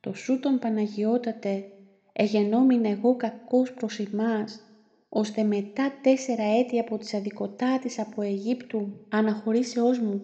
«Το 0.00 0.14
σου 0.14 0.40
τον 0.40 0.58
Παναγιώτατε 0.58 1.64
εγενόμην 2.12 2.84
εγώ 2.84 3.16
κακός 3.16 3.72
προς 3.72 3.98
εμάς, 3.98 4.60
ώστε 5.08 5.42
μετά 5.42 5.92
τέσσερα 6.02 6.42
έτη 6.42 6.78
από 6.78 6.98
τις 6.98 7.14
αδικοτάτες 7.14 7.98
από 7.98 8.22
Αιγύπτου 8.22 9.06
αναχωρήσεώς 9.08 9.98
μου, 9.98 10.22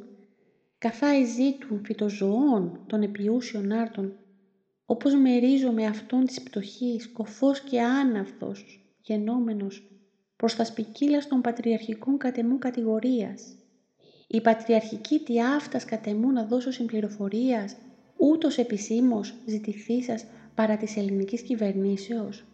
καθά 0.79 1.07
εζήτουν 1.07 1.85
φυτοζωών 1.85 2.81
των 2.87 3.03
επιούσιων 3.03 3.73
άρτων, 3.73 4.17
όπως 4.87 5.15
μερίζω 5.15 5.75
αυτόν 5.89 6.25
της 6.25 6.43
πτωχής, 6.43 7.13
κοφός 7.13 7.61
και 7.61 7.81
άναυτος, 7.81 8.81
γενόμενος, 9.01 9.91
προς 10.37 10.57
τα 10.57 10.65
σπικίλα 10.65 11.19
των 11.29 11.41
πατριαρχικών 11.41 12.19
κατεμού 12.19 12.59
κατηγορίας. 12.59 13.57
Η 14.27 14.41
πατριαρχική 14.41 15.19
τι 15.19 15.41
αυτάς 15.43 15.85
κατεμού 15.85 16.31
να 16.31 16.45
δώσω 16.45 16.71
συμπληροφορίας, 16.71 17.77
ούτως 18.17 18.59
επισήμως 18.59 19.35
ζητηθήσας 19.47 20.25
παρά 20.55 20.77
της 20.77 20.97
ελληνικής 20.97 21.41
κυβερνήσεως. 21.43 22.45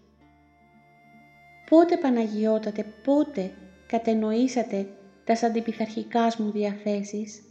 Πότε 1.70 1.96
Παναγιώτατε, 1.96 2.86
πότε 3.04 3.50
κατενοήσατε 3.86 4.86
τα 5.24 5.46
αντιπιθαρχικά 5.46 6.32
μου 6.38 6.50
διαθέσεις, 6.50 7.42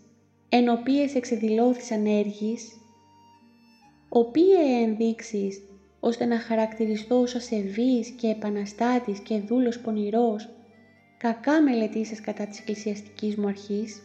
εν 0.50 0.70
οποίες 0.70 1.16
εξεδηλώθησαν 1.16 2.06
έργης, 2.06 2.81
οποίε 4.14 4.58
ενδείξεις 4.84 5.62
ώστε 6.00 6.26
να 6.26 6.40
χαρακτηριστώ 6.40 7.20
ως 7.20 7.36
ασεβής 7.36 8.10
και 8.10 8.28
επαναστάτης 8.28 9.20
και 9.20 9.40
δούλος 9.40 9.80
πονηρός, 9.80 10.50
κακά 11.18 11.62
μελετήσας 11.62 12.22
κατά 12.22 12.46
της 12.46 12.60
εκκλησιαστικής 12.60 13.36
μου 13.36 13.48
αρχής, 13.48 14.02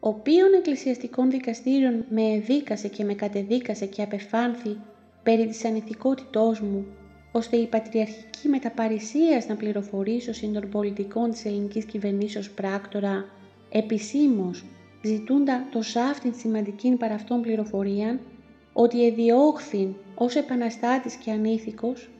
οποίων 0.00 0.52
εκκλησιαστικών 0.54 1.30
δικαστήριων 1.30 2.04
με 2.08 2.22
εδίκασε 2.22 2.88
και 2.88 3.04
με 3.04 3.14
κατεδίκασε 3.14 3.86
και 3.86 4.02
απεφάνθη 4.02 4.76
περί 5.22 5.46
της 5.46 5.64
ανηθικότητός 5.64 6.60
μου, 6.60 6.86
ώστε 7.32 7.56
η 7.56 7.66
πατριαρχική 7.66 8.48
μεταπαρισίας 8.48 9.46
να 9.46 9.56
πληροφορήσω 9.56 10.32
συν 10.32 10.52
των 10.52 10.68
πολιτικών 10.68 11.30
της 11.30 11.44
ελληνικής 11.44 11.84
κυβερνήσεως 11.84 12.50
πράκτορα, 12.50 13.24
επισήμως 13.70 14.64
ζητούντα 15.02 15.66
το 15.72 15.82
σάφτην 15.82 16.34
σημαντική 16.34 16.90
παρά 16.90 17.14
αυτών 17.14 17.42
πληροφορίαν, 17.42 18.20
ότι 18.76 19.06
εδιώχθην 19.06 19.94
ως 20.14 20.34
επαναστάτης 20.34 21.14
και 21.14 21.30
ανήθικος, 21.30 22.10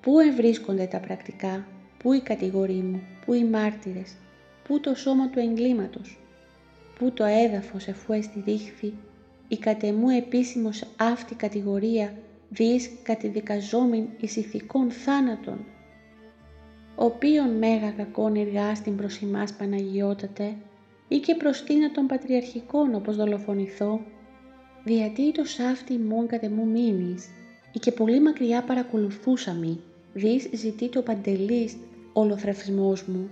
πού 0.00 0.18
ευρίσκονται 0.18 0.86
τα 0.86 0.98
πρακτικά, 0.98 1.66
πού 1.98 2.12
η 2.12 2.20
κατηγορή 2.20 2.82
μου, 2.82 3.02
πού 3.24 3.32
οι 3.32 3.44
μάρτυρες, 3.44 4.16
πού 4.64 4.80
το 4.80 4.94
σώμα 4.94 5.28
του 5.30 5.38
εγκλήματος, 5.38 6.18
πού 6.98 7.12
το 7.12 7.24
έδαφος 7.24 7.86
εφού 7.86 8.12
εστηρίχθη 8.12 8.92
η 9.48 9.56
κατεμού 9.56 10.08
επίσημος 10.08 10.84
αυτή 10.96 11.34
κατηγορία 11.34 12.14
διείς 12.48 12.90
κατηδικαζόμην 13.02 14.08
εις 14.20 14.36
ηθικών 14.36 14.90
θάνατον, 14.90 15.64
οποίον 16.96 17.50
μέγα 17.50 17.90
κακόν 17.90 18.36
εργάστην 18.36 18.96
προς 18.96 19.20
ημάς 19.20 19.52
Παναγιώτατε, 19.52 20.54
ή 21.08 21.18
και 21.18 21.34
προς 21.34 21.64
των 21.94 22.06
πατριαρχικών 22.06 22.94
όπως 22.94 23.16
δολοφονηθώ, 23.16 24.00
διατί 24.86 25.32
το 25.32 25.44
σάφτη 25.44 25.98
μόν 25.98 26.26
κατεμού 26.26 26.66
μήνης, 26.66 27.28
ή 27.72 27.78
και 27.78 27.92
πολύ 27.92 28.20
μακριά 28.20 28.62
παρακολουθούσαμι, 28.62 29.80
δις 30.12 30.48
ζητεί 30.52 30.88
το 30.88 31.02
παντελής 31.02 31.76
ολοθρευσμός 32.12 33.04
μου, 33.04 33.30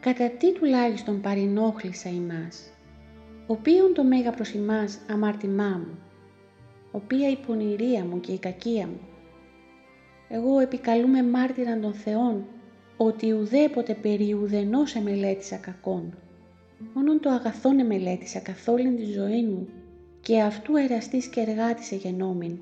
κατά 0.00 0.30
τι 0.30 0.52
τουλάχιστον 0.52 1.20
παρενόχλησα 1.20 2.08
ημάς 2.08 2.70
οποίον 3.46 3.94
το 3.94 4.04
μέγα 4.04 4.30
προς 4.30 4.52
ημάς 4.52 4.98
αμάρτημά 5.10 5.68
μου, 5.86 5.98
οποία 6.90 7.30
η 7.30 7.36
πονηρία 7.46 8.04
μου 8.04 8.20
και 8.20 8.32
η 8.32 8.38
κακία 8.38 8.86
μου. 8.86 9.00
Εγώ 10.28 10.58
επικαλούμε 10.58 11.22
μάρτυραν 11.22 11.80
των 11.80 11.94
Θεών, 11.94 12.44
ότι 12.96 13.32
ουδέποτε 13.32 13.94
περί 13.94 14.32
ουδενός 14.32 14.94
εμελέτησα 14.94 15.56
κακόν. 15.56 16.14
Μόνον 16.94 17.20
το 17.20 17.30
αγαθόν 17.30 17.78
εμελέτησα 17.78 18.38
καθ' 18.38 18.68
όλη 18.68 18.94
τη 18.94 19.04
ζωή 19.04 19.42
μου 19.42 19.68
και 20.20 20.40
αυτού 20.40 20.76
εραστής 20.76 21.26
και 21.26 21.40
εργάτης 21.40 21.92
εγενόμην. 21.92 22.58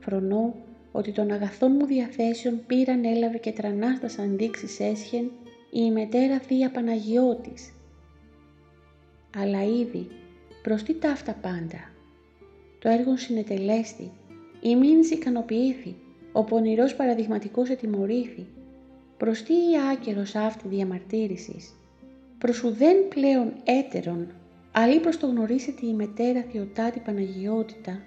Φρονώ 0.00 0.54
ότι 0.92 1.12
τον 1.12 1.30
αγαθόν 1.30 1.72
μου 1.78 1.86
διαθέσεων 1.86 2.60
πήραν 2.66 3.04
έλαβε 3.04 3.38
και 3.38 3.52
τρανάστας 3.52 4.18
αντίξεις 4.18 4.80
έσχεν 4.80 5.30
η 5.70 5.90
μετέρα 5.90 6.38
Θεία 6.38 6.70
Παναγιώτης, 6.70 7.72
αλλά 9.36 9.64
ήδη 9.64 10.06
προς 10.62 10.82
τι 10.82 10.94
ταύτα 10.94 11.32
πάντα. 11.32 11.90
Το 12.78 12.88
έργο 12.88 13.16
συνετελέστη, 13.16 14.10
η 14.60 14.76
μήνυση 14.76 15.14
ικανοποιήθη, 15.14 15.96
ο 16.32 16.44
πονηρός 16.44 16.94
παραδειγματικός 16.94 17.68
ετιμωρήθη. 17.68 18.46
Προς 19.16 19.42
τι 19.42 19.52
η 19.52 19.76
άκερος 19.92 20.34
αυτή 20.34 20.68
διαμαρτύρησης, 20.68 21.74
προς 22.38 22.62
ουδέν 22.62 23.08
πλέον 23.08 23.52
έτερον, 23.64 24.26
αλλή 24.72 25.00
προς 25.00 25.16
το 25.18 25.26
γνωρίσετε 25.26 25.86
η 25.86 25.92
μετέρα 25.92 26.44
Θεοτάτη 26.52 27.00
Παναγιότητα, 27.00 28.02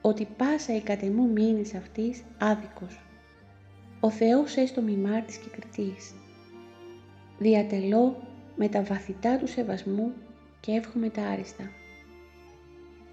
ότι 0.00 0.28
πάσα 0.36 0.76
η 0.76 0.80
κατεμού 0.80 1.28
μήνυς 1.28 1.74
αυτής 1.74 2.22
άδικος. 2.38 3.00
Ο 4.00 4.10
Θεός 4.10 4.56
έστω 4.56 4.82
μημάρτης 4.82 5.36
και 5.36 5.48
κριτής. 5.50 6.14
Διατελώ 7.38 8.22
με 8.56 8.68
τα 8.68 8.82
βαθυτά 8.82 9.38
του 9.38 9.46
σεβασμού 9.46 10.12
και 10.60 10.72
εύχομαι 10.72 11.08
τα 11.08 11.22
άριστα. 11.22 11.70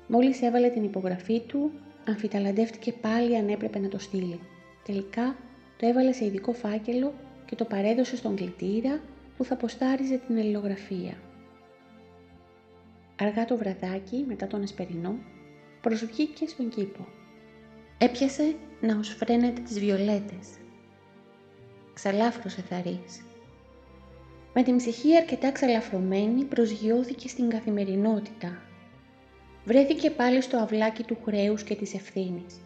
Μόλις 0.08 0.42
έβαλε 0.42 0.70
την 0.70 0.84
υπογραφή 0.84 1.40
του, 1.40 1.72
αμφιταλαντεύτηκε 2.08 2.94
πάλι 2.94 3.38
αν 3.38 3.50
έπρεπε 3.50 3.80
να 3.80 3.88
το 3.88 4.00
στείλει. 4.00 4.40
Τελικά 4.86 5.36
το 5.78 5.88
έβαλε 5.88 6.12
σε 6.12 6.26
ειδικό 6.26 6.54
φάκελο 6.54 7.14
και 7.46 7.56
το 7.56 7.66
παρέδωσε 7.66 8.16
στον 8.16 8.36
κλητήρα 8.36 9.00
που 9.38 9.44
θα 9.44 9.56
ποστάριζε 9.56 10.20
την 10.28 10.38
ελληνογραφία. 10.38 11.14
Αργά 13.20 13.46
το 13.46 13.58
βραδάκι, 13.58 14.26
μετά 14.28 14.48
τον 14.48 14.62
Εσπερινό, 14.62 15.16
προσβγήκε 15.82 16.48
στον 16.48 16.70
κήπο. 16.70 17.08
Έπιασε 17.98 18.56
να 18.82 18.98
ως 18.98 19.10
φρένεται 19.10 19.62
τις 19.62 19.80
βιολέτες. 19.80 20.48
Ξαλάφρωσε 21.94 22.62
θαρής 22.62 23.24
με 24.54 24.64
την 24.64 24.78
ψυχή 24.78 25.16
αρκετά 25.18 25.52
ξαλαφρωμένη 25.52 26.44
προσγειώθηκε 26.44 27.28
στην 27.28 27.50
καθημερινότητα. 27.50 28.62
Βρέθηκε 29.66 30.12
πάλι 30.12 30.42
στο 30.42 30.58
αυλάκι 30.58 31.04
του 31.04 31.18
χρέους 31.26 31.64
και 31.64 31.76
της 31.76 31.94
ευθύνης. 31.94 32.62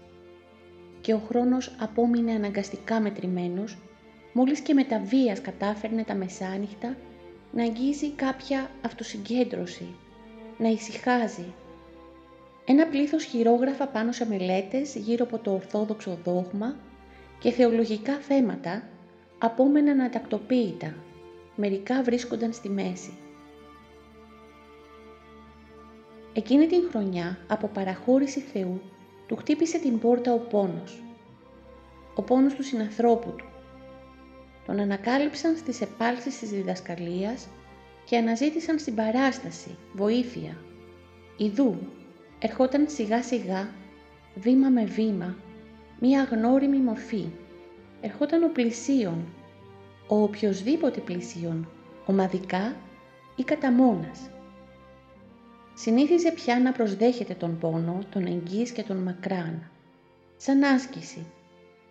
Και 1.02 1.14
ο 1.14 1.22
χρόνος 1.28 1.76
απόμεινε 1.80 2.32
αναγκαστικά 2.32 3.00
μετρημένος, 3.00 3.78
μόλις 4.34 4.60
και 4.60 4.74
με 4.74 4.84
τα 4.84 5.00
βίας 5.00 5.42
κατάφερνε 5.42 6.04
τα 6.04 6.16
μεσάνυχτα 6.16 6.98
να 7.52 7.64
αγγίζει 7.64 8.12
κάποια 8.12 8.70
αυτοσυγκέντρωση, 8.86 9.96
να 10.58 10.68
ησυχάζει. 10.68 11.54
Ένα 12.66 12.88
πλήθος 12.88 13.24
χειρόγραφα 13.24 13.88
πάνω 13.88 14.12
σε 14.12 14.26
μελέτες 14.26 14.96
γύρω 14.96 15.26
από 15.26 15.38
το 15.38 15.54
ορθόδοξο 15.54 16.18
δόγμα 16.24 16.76
και 17.40 17.52
θεολογικά 17.52 18.14
θέματα 18.14 18.84
απόμεναν 19.38 20.02
ατακτοποίητα 20.02 20.96
μερικά 21.56 22.04
βρίσκονταν 22.04 22.54
στη 22.54 22.70
μέση. 22.70 23.14
Εκείνη 26.34 26.68
την 26.68 26.88
χρονιά, 26.90 27.38
από 27.48 27.68
παραχώρηση 27.68 28.40
Θεού, 28.40 28.82
του 29.28 29.36
χτύπησε 29.36 29.78
την 29.78 30.00
πόρτα 30.00 30.34
ο 30.34 30.38
πόνος. 30.38 31.04
Ο 32.16 32.22
πόνος 32.22 32.54
του 32.54 32.64
συνανθρώπου 32.64 33.36
του. 33.36 33.46
Τον 34.66 34.80
ανακάλυψαν 34.80 35.56
στις 35.56 35.82
επάλξεις 35.82 36.40
της 36.40 36.50
διδασκαλίας 36.50 37.48
και 38.14 38.20
αναζήτησαν 38.20 38.80
στην 38.80 38.96
παράσταση, 38.96 39.78
βοήθεια. 39.94 40.58
Ιδού, 41.38 41.78
ερχόταν 42.40 42.86
σιγά 42.90 43.24
σιγά, 43.24 43.70
βήμα 44.36 44.70
με 44.70 44.86
βήμα, 44.86 45.36
μία 46.00 46.22
αγνώριμη 46.22 46.78
μορφή. 46.78 47.26
Ερχόταν 48.02 48.44
ο 48.44 48.48
πλησίον, 48.48 49.26
ο 50.08 50.22
οποιοδήποτε 50.22 51.00
πλησίον, 51.00 51.70
ομαδικά 52.06 52.76
ή 53.36 53.44
κατά 53.44 53.72
μόνας. 53.72 54.30
Συνήθιζε 55.74 56.32
πια 56.32 56.60
να 56.60 56.72
προσδέχεται 56.72 57.34
τον 57.34 57.58
πόνο, 57.58 58.00
τον 58.10 58.26
εγγύς 58.26 58.72
και 58.72 58.84
τον 58.84 58.98
μακράν, 58.98 59.70
σαν 60.38 60.64
άσκηση, 60.64 61.26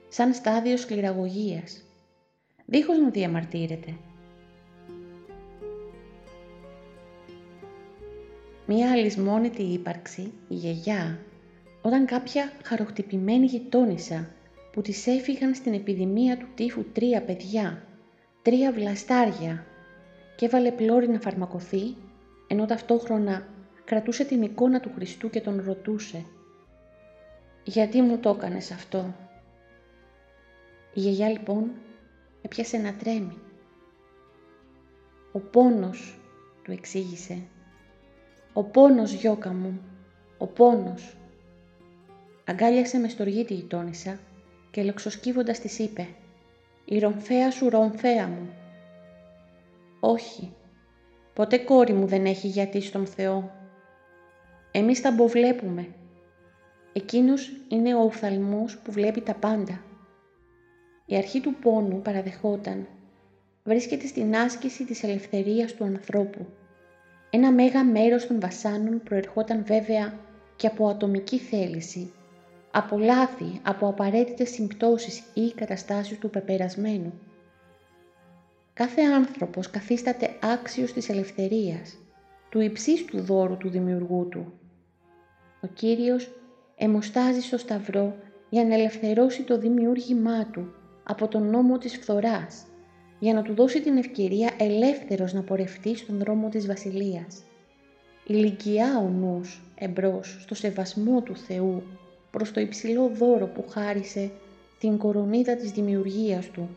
σαν 0.08 0.34
στάδιο 0.34 0.76
σκληραγωγίας, 0.76 1.82
δίχως 2.66 2.98
να 2.98 3.08
διαμαρτύρεται. 3.08 3.94
Μία 8.74 8.90
αλυσμόνητη 8.90 9.62
ύπαρξη, 9.62 10.32
η 10.48 10.54
γιαγιά, 10.54 11.18
όταν 11.82 12.06
κάποια 12.06 12.52
χαροχτυπημένη 12.64 13.46
γειτόνισσα 13.46 14.30
που 14.72 14.80
της 14.80 15.06
έφυγαν 15.06 15.54
στην 15.54 15.74
επιδημία 15.74 16.36
του 16.36 16.46
τύφου 16.54 16.84
τρία 16.92 17.22
παιδιά, 17.22 17.82
τρία 18.42 18.72
βλαστάρια 18.72 19.66
και 20.36 20.46
έβαλε 20.46 20.70
πλώρη 20.70 21.08
να 21.08 21.20
φαρμακοθεί, 21.20 21.96
ενώ 22.46 22.66
ταυτόχρονα 22.66 23.46
κρατούσε 23.84 24.24
την 24.24 24.42
εικόνα 24.42 24.80
του 24.80 24.90
Χριστού 24.94 25.30
και 25.30 25.40
τον 25.40 25.62
ρωτούσε 25.66 26.24
«Γιατί 27.64 28.02
μου 28.02 28.18
το 28.18 28.28
έκανες 28.28 28.70
αυτό» 28.70 29.14
Η 30.94 31.00
γιαγιά 31.00 31.28
λοιπόν 31.28 31.70
έπιασε 32.42 32.76
να 32.76 32.94
τρέμει. 32.94 33.38
«Ο 35.32 35.38
πόνος», 35.38 36.18
του 36.62 36.72
εξήγησε. 36.72 37.42
«Ο 38.52 38.64
πόνος, 38.64 39.12
γιώκα 39.12 39.52
μου, 39.52 39.80
ο 40.38 40.46
πόνος». 40.46 41.16
Αγκάλιασε 42.44 42.98
με 42.98 43.08
στοργή 43.08 43.44
τη 43.44 43.54
γειτόνισσα 43.54 44.18
και 44.70 44.82
λοξοσκύβοντας 44.82 45.60
της 45.60 45.78
είπε 45.78 46.08
«Η 46.84 46.98
ρομφαία 46.98 47.50
σου 47.50 47.68
ρομφαία 47.68 48.26
μου». 48.26 48.48
«Όχι, 50.00 50.52
ποτέ 51.34 51.58
κόρη 51.58 51.92
μου 51.92 52.06
δεν 52.06 52.24
έχει 52.24 52.48
γιατί 52.48 52.80
στον 52.80 53.06
Θεό. 53.06 53.50
Εμείς 54.70 55.00
τα 55.00 55.10
μποβλέπουμε. 55.10 55.88
Εκείνος 56.92 57.52
είναι 57.68 57.94
ο 57.94 58.00
οφθαλμός 58.00 58.78
που 58.78 58.92
βλέπει 58.92 59.20
τα 59.20 59.34
πάντα. 59.34 59.80
Η 61.06 61.16
αρχή 61.16 61.40
του 61.40 61.54
πόνου 61.54 62.02
παραδεχόταν 62.02 62.86
βρίσκεται 63.64 64.06
στην 64.06 64.36
άσκηση 64.36 64.84
της 64.84 65.02
ελευθερίας 65.02 65.74
του 65.74 65.84
ανθρώπου. 65.84 66.46
Ένα 67.34 67.52
μέγα 67.52 67.84
μέρος 67.84 68.26
των 68.26 68.40
βασάνων 68.40 69.02
προερχόταν 69.02 69.64
βέβαια 69.64 70.14
και 70.56 70.66
από 70.66 70.88
ατομική 70.88 71.38
θέληση, 71.38 72.12
από 72.70 72.98
λάθη, 72.98 73.60
από 73.62 73.88
απαραίτητες 73.88 74.50
συμπτώσεις 74.50 75.22
ή 75.34 75.52
καταστάσεις 75.52 76.18
του 76.18 76.30
πεπερασμένου. 76.30 77.12
Κάθε 78.72 79.02
άνθρωπος 79.02 79.70
καθίσταται 79.70 80.30
άξιος 80.42 80.92
της 80.92 81.08
ελευθερίας, 81.08 81.98
του 82.48 82.60
υψίστου 82.60 83.20
δώρου 83.20 83.56
του 83.56 83.68
δημιουργού 83.68 84.28
του. 84.28 84.52
Ο 85.62 85.66
Κύριος 85.66 86.30
εμοστάζει 86.76 87.40
στο 87.40 87.58
Σταυρό 87.58 88.16
για 88.48 88.64
να 88.64 88.74
ελευθερώσει 88.74 89.42
το 89.42 89.58
δημιούργημά 89.58 90.46
του 90.46 90.74
από 91.02 91.28
τον 91.28 91.50
νόμο 91.50 91.78
της 91.78 91.96
φθοράς, 91.96 92.66
για 93.22 93.34
να 93.34 93.42
του 93.42 93.54
δώσει 93.54 93.80
την 93.80 93.96
ευκαιρία 93.96 94.50
ελεύθερος 94.58 95.32
να 95.32 95.42
πορευτεί 95.42 95.96
στον 95.96 96.18
δρόμο 96.18 96.48
της 96.48 96.66
Βασιλείας. 96.66 97.42
Ηλικιά 98.26 98.98
ο 98.98 99.08
νους 99.08 99.62
εμπρός 99.74 100.38
στο 100.40 100.54
σεβασμό 100.54 101.20
του 101.20 101.36
Θεού 101.36 101.82
προς 102.30 102.52
το 102.52 102.60
υψηλό 102.60 103.10
δώρο 103.14 103.46
που 103.46 103.64
χάρισε 103.68 104.30
την 104.78 104.98
κορονίδα 104.98 105.56
της 105.56 105.70
δημιουργίας 105.70 106.50
του. 106.50 106.68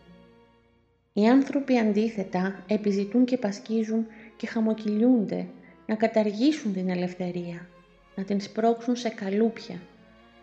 Οι 1.13 1.27
άνθρωποι 1.27 1.77
αντίθετα 1.77 2.63
επιζητούν 2.67 3.25
και 3.25 3.37
πασκίζουν 3.37 4.05
και 4.37 4.47
χαμοκυλιούνται 4.47 5.47
να 5.85 5.95
καταργήσουν 5.95 6.73
την 6.73 6.89
ελευθερία, 6.89 7.67
να 8.15 8.23
την 8.23 8.41
σπρώξουν 8.41 8.95
σε 8.95 9.09
καλούπια, 9.09 9.81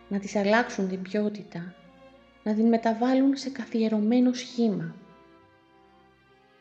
να 0.09 0.19
της 0.19 0.35
αλλάξουν 0.35 0.89
την 0.89 1.01
ποιότητα, 1.01 1.73
να 2.43 2.53
την 2.53 2.67
μεταβάλουν 2.67 3.35
σε 3.35 3.49
καθιερωμένο 3.49 4.33
σχήμα. 4.33 4.95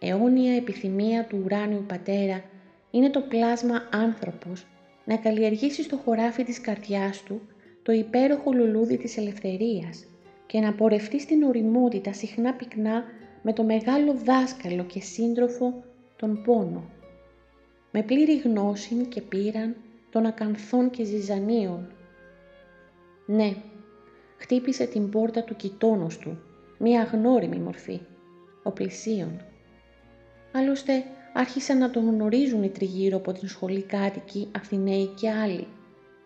Αιώνια 0.04 0.56
επιθυμία 0.56 1.24
του 1.24 1.40
ουράνιου 1.44 1.84
πατέρα 1.86 2.44
είναι 2.90 3.10
το 3.10 3.20
πλάσμα 3.20 3.88
άνθρωπος 3.92 4.66
να 5.04 5.16
καλλιεργήσει 5.16 5.82
στο 5.82 5.96
χωράφι 5.96 6.44
της 6.44 6.60
καρδιάς 6.60 7.22
του 7.22 7.40
το 7.82 7.92
υπέροχο 7.92 8.52
λουλούδι 8.52 8.96
της 8.96 9.16
ελευθερίας 9.16 10.04
και 10.46 10.60
να 10.60 10.72
πορευτεί 10.72 11.20
στην 11.20 11.42
οριμότητα 11.42 12.12
συχνά 12.12 12.54
πυκνά 12.54 13.04
με 13.42 13.52
το 13.52 13.64
μεγάλο 13.64 14.14
δάσκαλο 14.24 14.84
και 14.84 15.00
σύντροφο 15.00 15.84
τον 16.16 16.42
πόνο. 16.42 16.84
Με 17.90 18.02
πλήρη 18.02 18.36
γνώση 18.36 18.94
και 18.94 19.20
πείραν 19.20 19.76
των 20.10 20.26
ακανθών 20.26 20.90
και 20.90 21.04
ζυζανίων. 21.04 21.92
Ναι, 23.26 23.54
χτύπησε 24.36 24.86
την 24.86 25.10
πόρτα 25.10 25.42
του 25.42 25.56
κοιτώνος 25.56 26.18
του, 26.18 26.38
μία 26.78 27.00
αγνώριμη 27.00 27.56
μορφή, 27.56 28.00
ο 28.62 28.70
πλησίον. 28.70 29.51
Άλλωστε 30.52 31.04
άρχισαν 31.32 31.78
να 31.78 31.90
τον 31.90 32.08
γνωρίζουν 32.08 32.62
οι 32.62 32.68
τριγύρω 32.68 33.16
από 33.16 33.32
την 33.32 33.48
σχολή 33.48 33.82
κάτοικοι, 33.82 34.48
Αθηναίοι 34.56 35.06
και 35.06 35.30
άλλοι. 35.30 35.66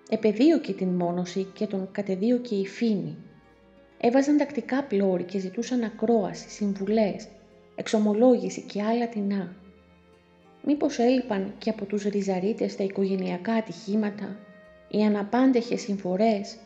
Επεδίωκε 0.09 0.73
την 0.73 0.89
μόνωση 0.89 1.45
και 1.55 1.67
τον 1.67 1.89
κατεδίωκε 1.93 2.55
η 2.55 2.67
φήμη. 2.67 3.17
Έβαζαν 4.01 4.37
τακτικά 4.37 4.83
πλώρη 4.83 5.23
και 5.23 5.39
ζητούσαν 5.39 5.83
ακρόαση, 5.83 6.49
συμβουλές, 6.49 7.29
εξομολόγηση 7.75 8.61
και 8.61 8.83
άλλα 8.83 9.09
τεινά. 9.09 9.57
Μήπως 10.63 10.99
έλειπαν 10.99 11.55
και 11.59 11.71
από 11.71 11.85
τους 11.85 12.05
ριζαρίτες 12.05 12.77
τα 12.77 12.85
οικογενειακά 12.85 13.53
ατυχήματα, 13.53 14.37
οι 14.89 15.05
αναπάντεχες 15.05 15.81
συμφορές, 15.81 16.57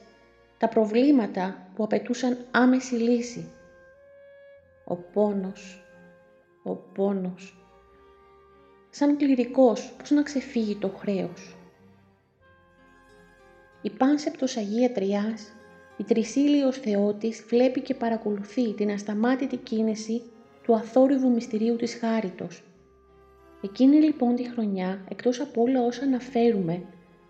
τα 0.58 0.68
προβλήματα 0.68 1.68
που 1.74 1.84
απαιτούσαν 1.84 2.38
άμεση 2.50 2.94
λύση. 2.94 3.48
Ο 4.84 4.96
πόνος, 4.96 5.84
ο 6.70 6.82
πόνος. 6.94 7.54
Σαν 8.90 9.16
κληρικός, 9.16 9.92
πώς 9.98 10.10
να 10.10 10.22
ξεφύγει 10.22 10.76
το 10.76 10.88
χρέος. 10.88 11.56
Η 13.82 13.90
πάνσεπτος 13.90 14.56
Αγία 14.56 14.92
Τριάς, 14.92 15.52
η 15.96 16.04
τρισήλιος 16.04 16.78
Θεότης 16.78 17.44
βλέπει 17.48 17.80
και 17.80 17.94
παρακολουθεί 17.94 18.74
την 18.74 18.90
ασταμάτητη 18.90 19.56
κίνηση 19.56 20.22
του 20.62 20.74
αθόρυβου 20.74 21.30
μυστηρίου 21.30 21.76
της 21.76 21.94
Χάριτος. 21.94 22.62
Εκείνη 23.62 23.96
λοιπόν 23.96 24.34
τη 24.34 24.50
χρονιά, 24.50 25.04
εκτός 25.10 25.40
από 25.40 25.62
όλα 25.62 25.82
όσα 25.82 26.02
αναφέρουμε, 26.02 26.82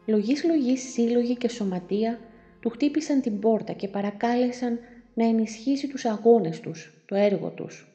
λογής 0.06 0.44
λογής 0.44 0.92
σύλλογοι 0.92 1.36
και 1.36 1.48
σωματεία 1.48 2.18
του 2.60 2.68
χτύπησαν 2.68 3.20
την 3.20 3.38
πόρτα 3.38 3.72
και 3.72 3.88
παρακάλεσαν 3.88 4.78
να 5.14 5.24
ενισχύσει 5.24 5.88
τους 5.88 6.04
αγώνες 6.04 6.60
τους, 6.60 7.02
το 7.06 7.14
έργο 7.14 7.48
τους. 7.48 7.89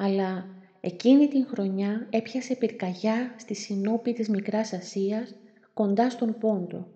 Αλλά 0.00 0.46
εκείνη 0.80 1.28
την 1.28 1.46
χρονιά 1.46 2.06
έπιασε 2.10 2.54
πυρκαγιά 2.54 3.34
στη 3.36 3.54
συνόπη 3.54 4.12
της 4.12 4.28
Μικράς 4.28 4.72
Ασίας, 4.72 5.34
κοντά 5.74 6.10
στον 6.10 6.36
Πόντο. 6.38 6.86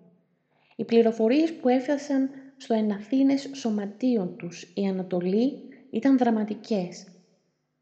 Οι 0.75 0.83
πληροφορίες 0.83 1.53
που 1.53 1.69
έφτασαν 1.69 2.29
στο 2.57 2.73
εναθήνες 2.73 3.49
σωματείων 3.53 4.35
τους 4.37 4.71
η 4.73 4.85
Ανατολή 4.85 5.59
ήταν 5.89 6.17
δραματικές. 6.17 7.07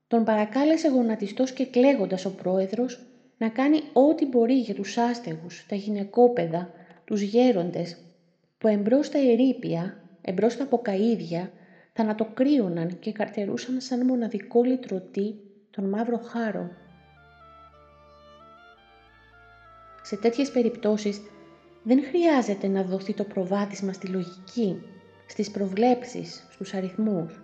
Τον 0.07 0.23
παρακάλεσε 0.23 0.87
γονατιστός 0.87 1.51
και 1.51 1.65
κλαίγοντας 1.65 2.25
ο 2.25 2.35
πρόεδρος 2.35 3.05
να 3.37 3.49
κάνει 3.49 3.79
ό,τι 3.93 4.25
μπορεί 4.25 4.53
για 4.53 4.73
τους 4.73 4.97
άστεγους, 4.97 5.65
τα 5.67 5.75
γυναικόπαιδα, 5.75 6.69
τους 7.05 7.21
γέροντες 7.21 7.97
που 8.57 8.67
εμπρός 8.67 9.05
στα 9.05 9.17
ερήπια, 9.19 10.03
εμπρός 10.21 10.53
στα 10.53 10.67
ποκαΐδια, 10.67 11.51
θανατοκρίωναν 11.93 12.99
και 12.99 13.11
καρτερούσαν 13.11 13.81
σαν 13.81 14.05
μοναδικό 14.05 14.63
λυτρωτή 14.63 15.35
τον 15.71 15.89
μαύρο 15.89 16.17
χάρο. 16.17 16.69
Σε 20.01 20.17
τέτοιες 20.17 20.51
περιπτώσεις 20.51 21.21
δεν 21.83 22.03
χρειάζεται 22.03 22.67
να 22.67 22.83
δοθεί 22.83 23.13
το 23.13 23.23
προβάδισμα 23.23 23.93
στη 23.93 24.07
λογική, 24.07 24.81
στις 25.27 25.51
προβλέψεις, 25.51 26.47
στους 26.51 26.73
αριθμούς. 26.73 27.41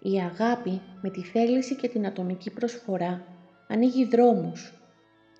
Η 0.00 0.20
αγάπη 0.20 0.80
με 1.02 1.10
τη 1.10 1.22
θέληση 1.22 1.76
και 1.76 1.88
την 1.88 2.06
ατομική 2.06 2.50
προσφορά 2.50 3.24
ανοίγει 3.68 4.04
δρόμους, 4.04 4.72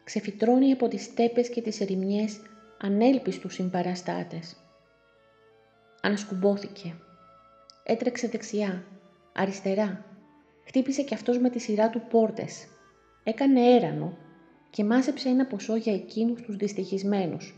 ξεφυτρώνει 0.04 0.72
από 0.72 0.88
τις 0.88 1.02
στέπες 1.02 1.48
και 1.48 1.62
τις 1.62 1.80
ερημιές 1.80 2.40
ανέλπιστους 2.80 3.54
συμπαραστάτες. 3.54 4.56
Ανασκουμπόθηκε. 6.02 6.94
Έτρεξε 7.90 8.28
δεξιά, 8.28 8.84
αριστερά. 9.32 10.04
Χτύπησε 10.66 11.02
κι 11.02 11.14
αυτός 11.14 11.38
με 11.38 11.50
τη 11.50 11.58
σειρά 11.58 11.90
του 11.90 12.02
πόρτες. 12.10 12.66
Έκανε 13.24 13.60
έρανο 13.60 14.16
και 14.70 14.84
μάζεψε 14.84 15.28
ένα 15.28 15.46
ποσό 15.46 15.76
για 15.76 15.94
εκείνους 15.94 16.42
τους 16.42 16.56
δυστυχισμένους. 16.56 17.54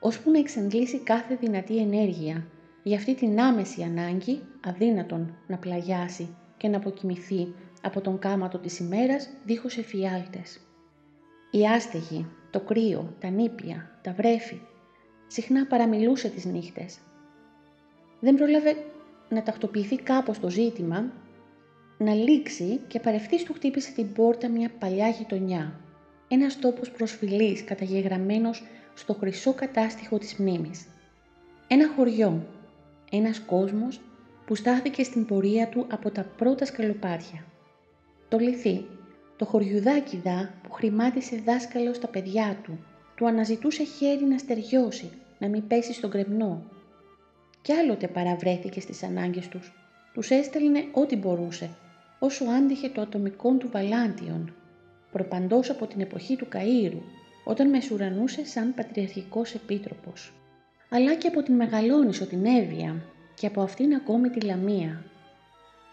Ώσπου 0.00 0.30
να 0.30 0.38
εξαντλήσει 0.38 0.98
κάθε 0.98 1.34
δυνατή 1.34 1.78
ενέργεια 1.78 2.46
για 2.82 2.96
αυτή 2.96 3.14
την 3.14 3.40
άμεση 3.40 3.82
ανάγκη 3.82 4.40
αδύνατον 4.64 5.36
να 5.46 5.56
πλαγιάσει 5.56 6.36
και 6.56 6.68
να 6.68 6.76
αποκοιμηθεί 6.76 7.54
από 7.82 8.00
τον 8.00 8.18
κάματο 8.18 8.58
της 8.58 8.78
ημέρας 8.78 9.28
δίχως 9.44 9.76
εφιάλτες. 9.76 10.60
Η 11.50 11.66
άστεγη, 11.66 12.26
το 12.50 12.60
κρύο, 12.60 13.14
τα 13.20 13.28
νήπια, 13.28 13.98
τα 14.02 14.12
βρέφη, 14.12 14.60
συχνά 15.26 15.66
παραμιλούσε 15.66 16.28
τις 16.28 16.44
νύχτες 16.44 16.98
δεν 18.24 18.34
πρόλαβε 18.34 18.76
να 19.34 19.42
τακτοποιηθεί 19.42 19.96
κάπως 19.96 20.40
το 20.40 20.50
ζήτημα, 20.50 21.12
να 21.98 22.14
λήξει 22.14 22.80
και 22.88 23.00
παρευθύς 23.00 23.42
του 23.42 23.52
χτύπησε 23.52 23.92
την 23.92 24.12
πόρτα 24.12 24.48
μια 24.48 24.70
παλιά 24.78 25.08
γειτονιά. 25.08 25.80
Ένας 26.28 26.58
τόπος 26.58 26.90
προσφυλής 26.90 27.64
καταγεγραμμένος 27.64 28.62
στο 28.94 29.14
χρυσό 29.14 29.52
κατάστιχο 29.54 30.18
της 30.18 30.36
μνήμης. 30.36 30.86
Ένα 31.68 31.88
χωριό, 31.96 32.46
ένας 33.10 33.40
κόσμος 33.40 34.00
που 34.46 34.54
στάθηκε 34.54 35.02
στην 35.02 35.26
πορεία 35.26 35.68
του 35.68 35.86
από 35.90 36.10
τα 36.10 36.26
πρώτα 36.36 36.64
σκαλοπάτια. 36.64 37.44
Το 38.28 38.38
λυθί, 38.38 38.86
το 39.36 39.44
χωριουδάκι 39.44 40.16
δά 40.16 40.54
που 40.62 40.72
χρημάτισε 40.72 41.42
δάσκαλος 41.44 41.96
στα 41.96 42.08
παιδιά 42.08 42.58
του, 42.62 42.78
του 43.16 43.26
αναζητούσε 43.26 43.84
χέρι 43.84 44.24
να 44.24 44.38
στεριώσει, 44.38 45.10
να 45.38 45.48
μην 45.48 45.66
πέσει 45.66 45.92
στον 45.92 46.10
κρεμνό. 46.10 46.62
Κι 47.64 47.72
άλλοτε 47.72 48.08
παραβρέθηκε 48.08 48.80
στις 48.80 49.02
ανάγκες 49.02 49.48
τους. 49.48 49.72
Τους 50.14 50.30
έστελνε 50.30 50.84
ό,τι 50.92 51.16
μπορούσε, 51.16 51.70
όσο 52.18 52.44
άντυχε 52.44 52.88
το 52.88 53.00
ατομικό 53.00 53.52
του 53.52 53.68
Βαλάντιον, 53.72 54.54
προπαντός 55.12 55.70
από 55.70 55.86
την 55.86 56.00
εποχή 56.00 56.36
του 56.36 56.48
Καΐρου, 56.52 57.00
όταν 57.44 57.68
μεσουρανούσε 57.68 58.46
σαν 58.46 58.74
πατριαρχικός 58.74 59.54
επίτροπος. 59.54 60.32
Αλλά 60.88 61.14
και 61.14 61.28
από 61.28 61.42
την 61.42 61.54
Μεγαλόνισο 61.54 62.26
την 62.26 62.44
Εύβοια 62.44 63.02
και 63.34 63.46
από 63.46 63.60
αυτήν 63.60 63.94
ακόμη 63.94 64.28
τη 64.28 64.40
Λαμία. 64.40 65.04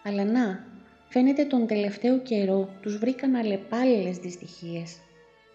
Αλλά 0.04 0.24
να, 0.24 0.64
φαίνεται 1.08 1.44
τον 1.44 1.66
τελευταίο 1.66 2.18
καιρό 2.18 2.68
τους 2.80 2.98
βρήκαν 2.98 3.34
αλλεπάλληλες 3.34 4.18
δυστυχίες. 4.18 4.96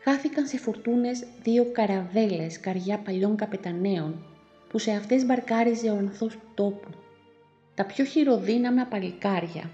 Χάθηκαν 0.03 0.47
σε 0.47 0.57
φουρτούνες 0.57 1.23
δύο 1.43 1.65
καραβέλες 1.71 2.59
καριά 2.59 2.97
παλιών 2.97 3.35
καπεταναίων, 3.35 4.36
που 4.69 4.79
σε 4.79 4.91
αυτές 4.91 5.25
μπαρκάριζε 5.25 5.89
ο 5.89 5.97
ανθός 5.97 6.33
του 6.33 6.51
τόπου. 6.53 6.89
Τα 7.75 7.85
πιο 7.85 8.05
χειροδύναμα 8.05 8.85
παλικάρια, 8.85 9.69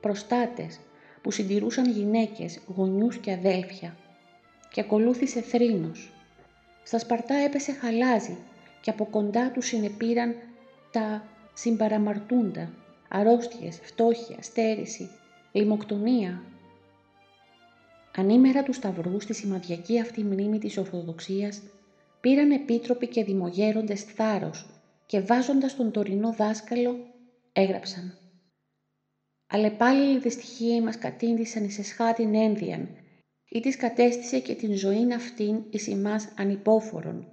προστάτες 0.00 0.80
που 1.22 1.30
συντηρούσαν 1.30 1.90
γυναίκες, 1.90 2.60
γονιούς 2.76 3.16
και 3.16 3.32
αδέλφια. 3.32 3.96
Και 4.72 4.80
ακολούθησε 4.80 5.40
θρήνος. 5.40 6.12
Στα 6.82 6.98
Σπαρτά 6.98 7.34
έπεσε 7.34 7.72
χαλάζι 7.72 8.36
και 8.80 8.90
από 8.90 9.06
κοντά 9.06 9.50
τους 9.50 9.66
συνεπήραν 9.66 10.34
τα 10.90 11.24
συμπαραμαρτούντα, 11.54 12.72
αρρώστιες, 13.08 13.80
φτώχεια, 13.82 14.36
στέρηση, 14.40 15.10
λιμοκτονία. 15.52 16.42
Ανήμερα 18.16 18.62
τους 18.62 18.76
Σταυρούς 18.76 19.22
στη 19.22 19.34
σημαδιακή 19.34 20.00
αυτή 20.00 20.22
μνήμη 20.24 20.58
της 20.58 20.76
Ορθοδοξίας 20.78 21.62
πήραν 22.24 22.50
επίτροποι 22.50 23.08
και 23.08 23.24
δημογέροντες 23.24 24.02
θάρρος 24.02 24.66
και 25.06 25.20
βάζοντας 25.20 25.74
τον 25.74 25.90
τωρινό 25.90 26.32
δάσκαλο 26.32 26.96
έγραψαν 27.52 28.18
«Αλλεπάλληλη 29.46 30.18
δυστυχία 30.18 30.82
μας 30.82 30.98
κατήντησαν 30.98 31.64
εις 31.64 31.78
εσχάτην 31.78 32.34
ένδιαν, 32.34 32.88
ή 33.48 33.60
της 33.60 33.76
κατέστησε 33.76 34.40
και 34.40 34.54
την 34.54 34.76
ζωήν 34.76 35.12
αυτήν 35.12 35.64
εις 35.70 35.86
ημάς 35.86 36.32
ανυπόφορον. 36.36 37.26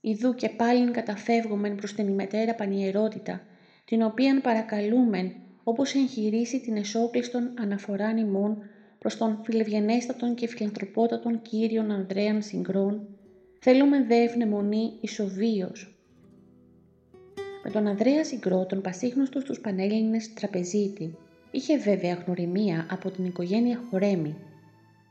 Ιδού 0.00 0.34
και 0.34 0.48
πάλιν 0.48 0.92
καταφεύγομεν 0.92 1.74
προς 1.74 1.92
την 1.92 2.08
ημετέρα 2.08 2.54
πανιερότητα, 2.54 3.42
την 3.84 4.02
οποίαν 4.02 4.40
παρακαλούμεν 4.40 5.32
όπως 5.64 5.94
εγχειρήσει 5.94 6.60
την 6.60 6.76
εσόκλειστον 6.76 7.54
αναφοράν 7.58 8.16
ημών 8.16 8.58
προς 8.98 9.16
τον 9.16 9.40
φιλευγενέστατον 9.44 10.34
και 10.34 10.46
φιλανθρωπότατον 10.46 11.42
Κύριον 11.42 11.90
Ανδρέαν 11.90 12.42
Συγκρόν, 12.42 13.17
θέλουμε 13.58 14.04
δε 14.04 14.22
ευνεμονή 14.22 14.92
ισοβίως. 15.00 15.92
Με 17.64 17.70
τον 17.70 17.86
Ανδρέα 17.86 18.24
Συγκρό, 18.24 18.66
τον 18.66 18.80
πασίγνωστο 18.80 19.40
στους 19.40 19.60
Πανέλληνες 19.60 20.32
τραπεζίτη, 20.32 21.16
είχε 21.50 21.78
βέβαια 21.78 22.14
γνωριμία 22.26 22.86
από 22.90 23.10
την 23.10 23.24
οικογένεια 23.24 23.80
Χορέμη 23.90 24.36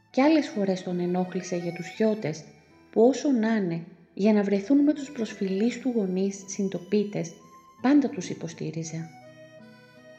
και 0.10 0.22
άλλες 0.22 0.48
φορές 0.48 0.84
τον 0.84 1.00
ενόχλησε 1.00 1.56
για 1.56 1.74
τους 1.74 1.88
χιώτες 1.88 2.44
που 2.92 3.02
όσο 3.02 3.32
να 3.32 3.56
είναι 3.56 3.84
για 4.14 4.34
να 4.34 4.44
βρεθούν 4.44 4.78
με 4.78 4.94
τους 4.94 5.12
προσφυλείς 5.12 5.80
του 5.80 5.92
γονείς 5.96 6.44
συντοπίτες 6.48 7.32
πάντα 7.82 8.10
τους 8.10 8.30
υποστήριζε. 8.30 9.10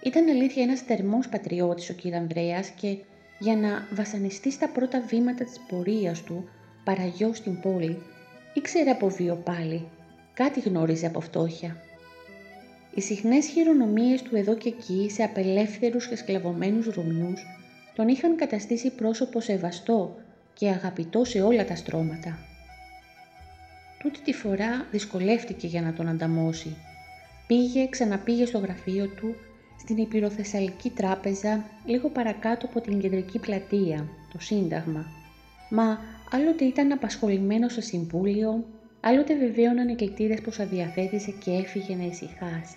Ήταν 0.05 0.29
αλήθεια 0.29 0.63
ένας 0.63 0.81
θερμός 0.81 1.29
πατριώτης 1.29 1.91
ο 1.91 1.95
κ. 1.95 2.15
Ανδρέας 2.15 2.69
και 2.69 2.97
για 3.39 3.57
να 3.57 3.89
βασανιστεί 3.95 4.51
στα 4.51 4.69
πρώτα 4.69 5.01
βήματα 5.01 5.45
της 5.45 5.61
πορείας 5.69 6.23
του 6.23 6.49
παραγιώ 6.85 7.35
στην 7.35 7.61
πόλη 7.61 8.03
ήξερε 8.59 8.91
από 8.91 9.09
βίο 9.09 9.35
πάλι, 9.35 9.89
κάτι 10.35 10.61
γνώριζε 10.61 11.07
από 11.07 11.21
φτώχεια. 11.21 11.77
Οι 12.95 13.01
συχνές 13.01 13.47
χειρονομίες 13.47 14.23
του 14.23 14.37
εδώ 14.37 14.55
και 14.57 14.69
εκεί 14.69 15.11
σε 15.11 15.23
απελεύθερους 15.23 16.09
και 16.09 16.17
σκλαβωμένους 16.17 16.87
Ρωμιούς 16.87 17.47
τον 17.95 18.09
είχαν 18.09 18.37
καταστήσει 18.37 18.91
πρόσωπο 18.91 19.41
σεβαστό 19.41 20.17
και 20.55 20.69
αγαπητό 20.69 21.25
σε 21.25 21.43
όλα 21.43 21.65
τα 21.65 21.75
στρώματα. 21.77 22.39
Τούτη 23.99 24.21
τη 24.21 24.33
φορά 24.33 24.87
δυσκολεύτηκε 24.91 25.67
για 25.67 25.83
να 25.83 25.93
τον 25.93 26.09
ανταμώσει. 26.09 26.77
Πήγε, 27.47 27.89
ξαναπήγε 27.89 28.47
στο 28.47 28.59
γραφείο 28.59 29.07
του, 29.07 29.35
στην 29.81 29.97
Υπηροθεσσαλική 29.97 30.91
Τράπεζα, 30.91 31.65
λίγο 31.85 32.09
παρακάτω 32.09 32.67
από 32.67 32.81
την 32.81 33.01
κεντρική 33.01 33.39
πλατεία, 33.39 34.09
το 34.33 34.39
Σύνταγμα. 34.41 35.07
Μα 35.71 35.99
άλλοτε 36.31 36.65
ήταν 36.65 36.93
απασχολημένος 36.93 37.73
σε 37.73 37.81
συμβούλιο, 37.81 38.65
άλλοτε 39.01 39.37
βεβαίωναν 39.37 39.89
οι 39.89 39.95
κλητήρες 39.95 40.41
πως 40.41 40.59
αδιαθέτησε 40.59 41.35
και 41.45 41.51
έφυγε 41.51 41.95
να 41.95 42.05
ησυχάσει. 42.05 42.77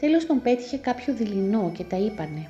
Τέλος 0.00 0.26
τον 0.26 0.42
πέτυχε 0.42 0.76
κάποιο 0.78 1.14
δειλινό 1.14 1.72
και 1.76 1.84
τα 1.84 1.96
είπανε. 1.96 2.48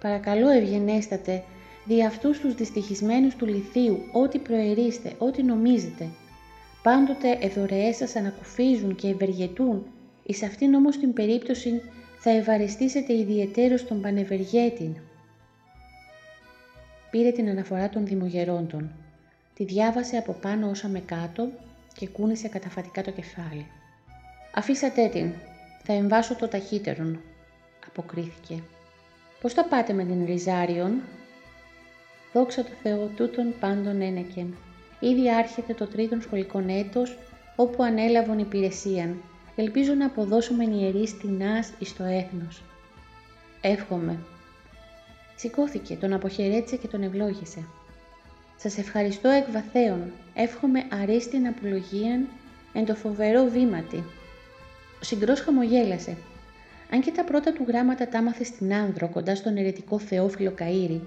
«Παρακαλώ 0.00 0.48
ευγενέστατε, 0.48 1.42
δι' 1.84 2.04
αυτούς 2.04 2.38
τους 2.40 2.54
δυστυχισμένους 2.54 3.34
του 3.34 3.46
λιθίου, 3.46 3.98
ό,τι 4.12 4.38
προερίστε, 4.38 5.12
ό,τι 5.18 5.42
νομίζετε. 5.42 6.08
Πάντοτε 6.82 7.38
εδωρεές 7.40 7.96
σας 7.96 8.16
ανακουφίζουν 8.16 8.94
και 8.94 9.08
ευεργετούν, 9.08 9.86
εις 10.22 10.42
αυτήν 10.42 10.74
όμως 10.74 10.98
την 10.98 11.12
περίπτωση 11.12 11.80
θα 12.18 12.30
ευαριστήσετε 12.30 13.12
ιδιαιτέρως 13.12 13.86
τον 13.86 14.00
Πανευεργέτην». 14.00 14.96
Πήρε 17.14 17.30
την 17.30 17.48
αναφορά 17.48 17.88
των 17.88 18.06
δημογερόντων. 18.06 18.90
Τη 19.54 19.64
διάβασε 19.64 20.16
από 20.16 20.32
πάνω 20.32 20.70
όσα 20.70 20.88
με 20.88 21.00
κάτω 21.00 21.48
και 21.94 22.08
κούνησε 22.08 22.48
καταφατικά 22.48 23.02
το 23.02 23.10
κεφάλι. 23.10 23.66
«Αφήσατε 24.54 25.08
την, 25.08 25.32
θα 25.82 25.92
εμβάσω 25.92 26.34
το 26.34 26.48
ταχύτερον», 26.48 27.20
αποκρίθηκε. 27.86 28.62
«Πώς 29.40 29.52
θα 29.52 29.64
πάτε 29.64 29.92
με 29.92 30.04
την 30.04 30.24
Ριζάριον» 30.24 30.92
«Δόξα 32.32 32.62
τω 32.64 32.70
Θεώ 32.82 33.06
τούτον 33.16 33.54
πάντων 33.60 34.00
ένεκεν. 34.00 34.54
Ήδη 35.00 35.30
άρχεται 35.30 35.74
το 35.74 35.86
τρίτον 35.86 36.20
σχολικό 36.20 36.64
έτος, 36.66 37.18
όπου 37.56 37.82
ανέλαβον 37.82 38.38
υπηρεσίαν. 38.38 39.22
Ελπίζω 39.56 39.94
να 39.94 40.06
αποδώσουμε 40.06 40.64
ιερή 40.64 41.08
άς 41.58 41.72
εις 41.78 41.96
το 41.96 42.04
έθνος. 42.04 42.62
Εύχομαι. 43.60 44.18
Σηκώθηκε, 45.36 45.94
τον 45.94 46.12
αποχαιρέτησε 46.12 46.76
και 46.76 46.88
τον 46.88 47.02
ευλόγησε. 47.02 47.64
Σας 48.56 48.78
ευχαριστώ 48.78 49.28
εκ 49.28 49.50
βαθέων. 49.50 50.12
Εύχομαι 50.34 50.84
αρίστην 51.02 51.46
απολογίαν 51.46 52.28
εν 52.72 52.84
το 52.84 52.94
φοβερό 52.94 53.44
βήματι. 53.44 54.04
Ο 55.00 55.04
Συγκρός 55.04 55.40
χαμογέλασε. 55.40 56.16
Αν 56.90 57.00
και 57.00 57.10
τα 57.10 57.24
πρώτα 57.24 57.52
του 57.52 57.64
γράμματα 57.68 58.08
τα 58.08 58.18
άμαθε 58.18 58.44
στην 58.44 58.74
Άνδρο 58.74 59.08
κοντά 59.08 59.34
στον 59.34 59.56
ερετικό 59.56 59.98
Θεόφιλο 59.98 60.54
Καΐρη, 60.58 61.00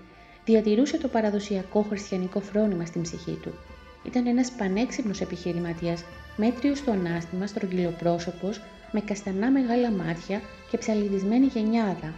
διατηρούσε 0.45 0.97
το 0.97 1.07
παραδοσιακό 1.07 1.81
χριστιανικό 1.81 2.39
φρόνημα 2.39 2.85
στην 2.85 3.01
ψυχή 3.01 3.39
του. 3.41 3.53
Ήταν 4.05 4.27
ένας 4.27 4.51
πανέξυπνος 4.51 5.21
επιχειρηματίας, 5.21 6.03
μέτριος 6.37 6.77
στο 6.77 6.91
ανάστημα, 6.91 7.47
στρογγυλοπρόσωπος, 7.47 8.61
με 8.91 9.01
καστανά 9.01 9.51
μεγάλα 9.51 9.91
μάτια 9.91 10.41
και 10.71 10.77
ψαλιδισμένη 10.77 11.45
γενιάδα. 11.45 12.13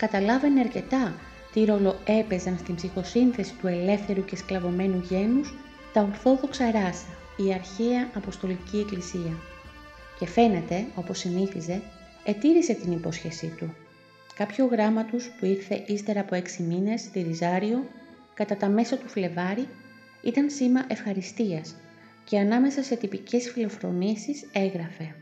Καταλάβαινε 0.00 0.60
αρκετά 0.60 1.14
τι 1.52 1.64
ρόλο 1.64 1.98
έπαιζαν 2.04 2.58
στην 2.58 2.74
ψυχοσύνθεση 2.74 3.54
του 3.54 3.66
ελεύθερου 3.66 4.24
και 4.24 4.36
σκλαβωμένου 4.36 5.04
γένους 5.08 5.54
τα 5.92 6.00
ορθόδοξα 6.02 6.70
ράσα, 6.70 7.06
η 7.36 7.52
αρχαία 7.52 8.10
Αποστολική 8.14 8.78
Εκκλησία. 8.78 9.32
Και 10.18 10.26
φαίνεται, 10.26 10.86
όπως 10.94 11.18
συνήθιζε, 11.18 11.82
ετήρησε 12.24 12.74
την 12.74 12.92
υπόσχεσή 12.92 13.54
του. 13.58 13.74
Κάποιο 14.34 14.66
γράμμα 14.66 15.04
τους 15.04 15.30
που 15.38 15.44
ήρθε 15.46 15.84
ύστερα 15.86 16.20
από 16.20 16.34
έξι 16.34 16.62
μήνες 16.62 17.00
στη 17.00 17.22
Ριζάριο, 17.22 17.84
κατά 18.34 18.56
τα 18.56 18.68
μέσα 18.68 18.96
του 18.96 19.08
Φλεβάρι, 19.08 19.68
ήταν 20.22 20.50
σήμα 20.50 20.84
ευχαριστίας 20.88 21.74
και 22.24 22.38
ανάμεσα 22.38 22.82
σε 22.82 22.96
τυπικές 22.96 23.50
φιλοφρονήσεις 23.50 24.48
έγραφε 24.52 25.14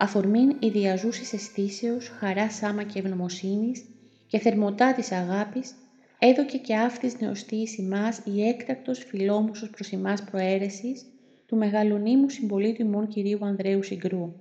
«Αφορμήν 0.00 0.56
ιδιαζούσης 0.60 1.32
αισθήσεως, 1.32 2.08
χαράς 2.08 2.62
άμα 2.62 2.82
και 2.82 2.98
ευγνωμοσύνης 2.98 3.84
και 4.26 4.38
θερμοτά 4.38 4.94
της 4.94 5.12
αγάπης, 5.12 5.74
έδωκε 6.18 6.58
και 6.58 6.76
αυτής 6.76 7.20
νεωστής 7.20 7.78
ημάς 7.78 8.20
η 8.24 8.48
έκτακτος 8.48 9.04
φιλόμουσος 9.04 9.70
προς 9.70 9.90
ημάς 9.90 10.24
προαίρεσης 10.24 11.06
του 11.46 11.56
μεγαλονίμου 11.56 12.28
συμπολίτου 12.28 12.82
ημών 12.82 13.08
κυρίου 13.08 13.38
Ανδρέου 13.44 13.82
Συγκρού. 13.82 14.32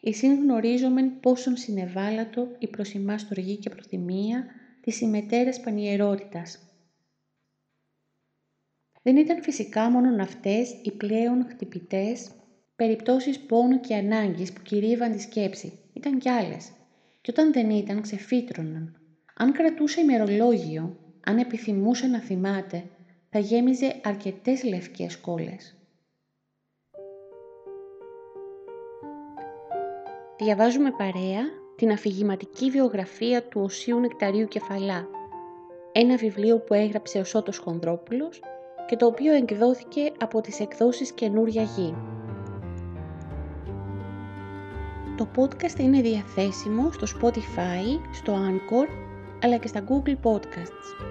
Εισήν 0.00 0.34
γνωρίζομεν 0.34 1.20
πόσον 1.20 1.56
συνεβάλατο 1.56 2.48
η 2.58 2.66
προς 2.66 2.92
ημάς 2.92 3.20
στοργή 3.20 3.56
και 3.56 3.70
προθυμία 3.70 4.44
της 4.80 5.00
ημετέρας 5.00 5.60
πανιερότητας. 5.60 6.58
Δεν 9.02 9.16
ήταν 9.16 9.42
φυσικά 9.42 9.90
μόνον 9.90 10.20
αυτές 10.20 10.70
οι 10.82 10.90
πλέον 10.90 11.46
χτυπητές 11.48 12.30
Περιπτώσεις 12.78 13.38
πόνου 13.40 13.80
και 13.80 13.94
ανάγκης 13.94 14.52
που 14.52 14.62
κυρίευαν 14.62 15.12
τη 15.12 15.20
σκέψη. 15.20 15.78
Ήταν 15.92 16.18
κι 16.18 16.28
άλλες. 16.28 16.70
Και 17.20 17.30
όταν 17.30 17.52
δεν 17.52 17.70
ήταν, 17.70 18.00
ξεφύτρωναν. 18.00 19.00
Αν 19.34 19.52
κρατούσε 19.52 20.00
ημερολόγιο, 20.00 20.96
αν 21.26 21.38
επιθυμούσε 21.38 22.06
να 22.06 22.20
θυμάται, 22.20 22.84
θα 23.30 23.38
γέμιζε 23.38 24.00
αρκετές 24.04 24.64
λευκές 24.64 25.16
κόλλες. 25.16 25.76
Διαβάζουμε 30.38 30.90
παρέα 30.90 31.42
την 31.76 31.90
αφηγηματική 31.90 32.70
βιογραφία 32.70 33.42
του 33.42 33.60
Οσίου 33.60 34.00
Νεκταρίου 34.00 34.48
Κεφαλά, 34.48 35.08
ένα 35.92 36.16
βιβλίο 36.16 36.58
που 36.58 36.74
έγραψε 36.74 37.18
ο 37.18 37.24
Σώτος 37.24 37.58
Χονδρόπουλος 37.58 38.40
και 38.86 38.96
το 38.96 39.06
οποίο 39.06 39.32
εκδόθηκε 39.32 40.12
από 40.20 40.40
τις 40.40 40.60
εκδόσεις 40.60 41.12
Καινούρια 41.12 41.62
Γη. 41.62 42.17
Το 45.18 45.28
podcast 45.36 45.78
είναι 45.78 46.00
διαθέσιμο 46.00 46.90
στο 46.92 47.06
Spotify, 47.20 48.00
στο 48.12 48.32
Anchor, 48.32 48.88
αλλά 49.42 49.56
και 49.56 49.68
στα 49.68 49.84
Google 49.88 50.16
Podcasts. 50.22 51.06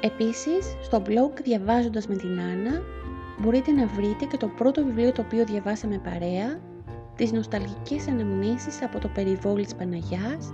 Επίσης, 0.00 0.76
στο 0.82 1.02
blog 1.06 1.40
«Διαβάζοντας 1.42 2.06
με 2.06 2.16
την 2.16 2.40
Άννα» 2.40 2.82
μπορείτε 3.40 3.72
να 3.72 3.86
βρείτε 3.86 4.24
και 4.24 4.36
το 4.36 4.46
πρώτο 4.46 4.84
βιβλίο 4.84 5.12
το 5.12 5.22
οποίο 5.26 5.44
διαβάσαμε 5.44 5.98
παρέα, 5.98 6.60
τις 7.16 7.32
νοσταλγικές 7.32 8.08
αναμνήσεις 8.08 8.82
από 8.82 8.98
το 8.98 9.08
περιβόλι 9.08 9.64
της 9.64 9.74
Παναγιάς, 9.74 10.52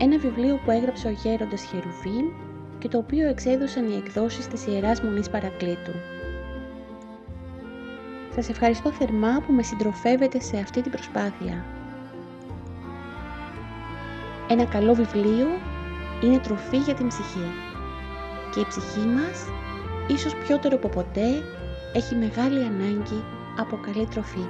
ένα 0.00 0.18
βιβλίο 0.18 0.60
που 0.64 0.70
έγραψε 0.70 1.08
ο 1.08 1.10
γέροντας 1.10 1.62
Χερουβίμ 1.62 2.26
και 2.78 2.88
το 2.88 2.98
οποίο 2.98 3.28
εξέδωσαν 3.28 3.88
οι 3.90 3.94
εκδόσεις 3.94 4.46
της 4.46 4.66
Ιεράς 4.66 5.02
Μονής 5.02 5.30
Παρακλήτου. 5.30 6.17
Σας 8.40 8.48
ευχαριστώ 8.48 8.90
θερμά 8.90 9.42
που 9.46 9.52
με 9.52 9.62
συντροφεύετε 9.62 10.40
σε 10.40 10.56
αυτή 10.56 10.82
την 10.82 10.90
προσπάθεια. 10.90 11.64
Ένα 14.48 14.64
καλό 14.64 14.94
βιβλίο 14.94 15.46
είναι 16.22 16.38
τροφή 16.38 16.76
για 16.76 16.94
την 16.94 17.08
ψυχή 17.08 17.50
και 18.54 18.60
η 18.60 18.66
ψυχή 18.68 19.06
μας, 19.06 19.44
ίσως 20.08 20.34
πιότερο 20.36 20.76
από 20.76 20.88
ποτέ, 20.88 21.42
έχει 21.92 22.14
μεγάλη 22.14 22.64
ανάγκη 22.64 23.24
από 23.58 23.76
καλή 23.76 24.06
τροφή. 24.06 24.46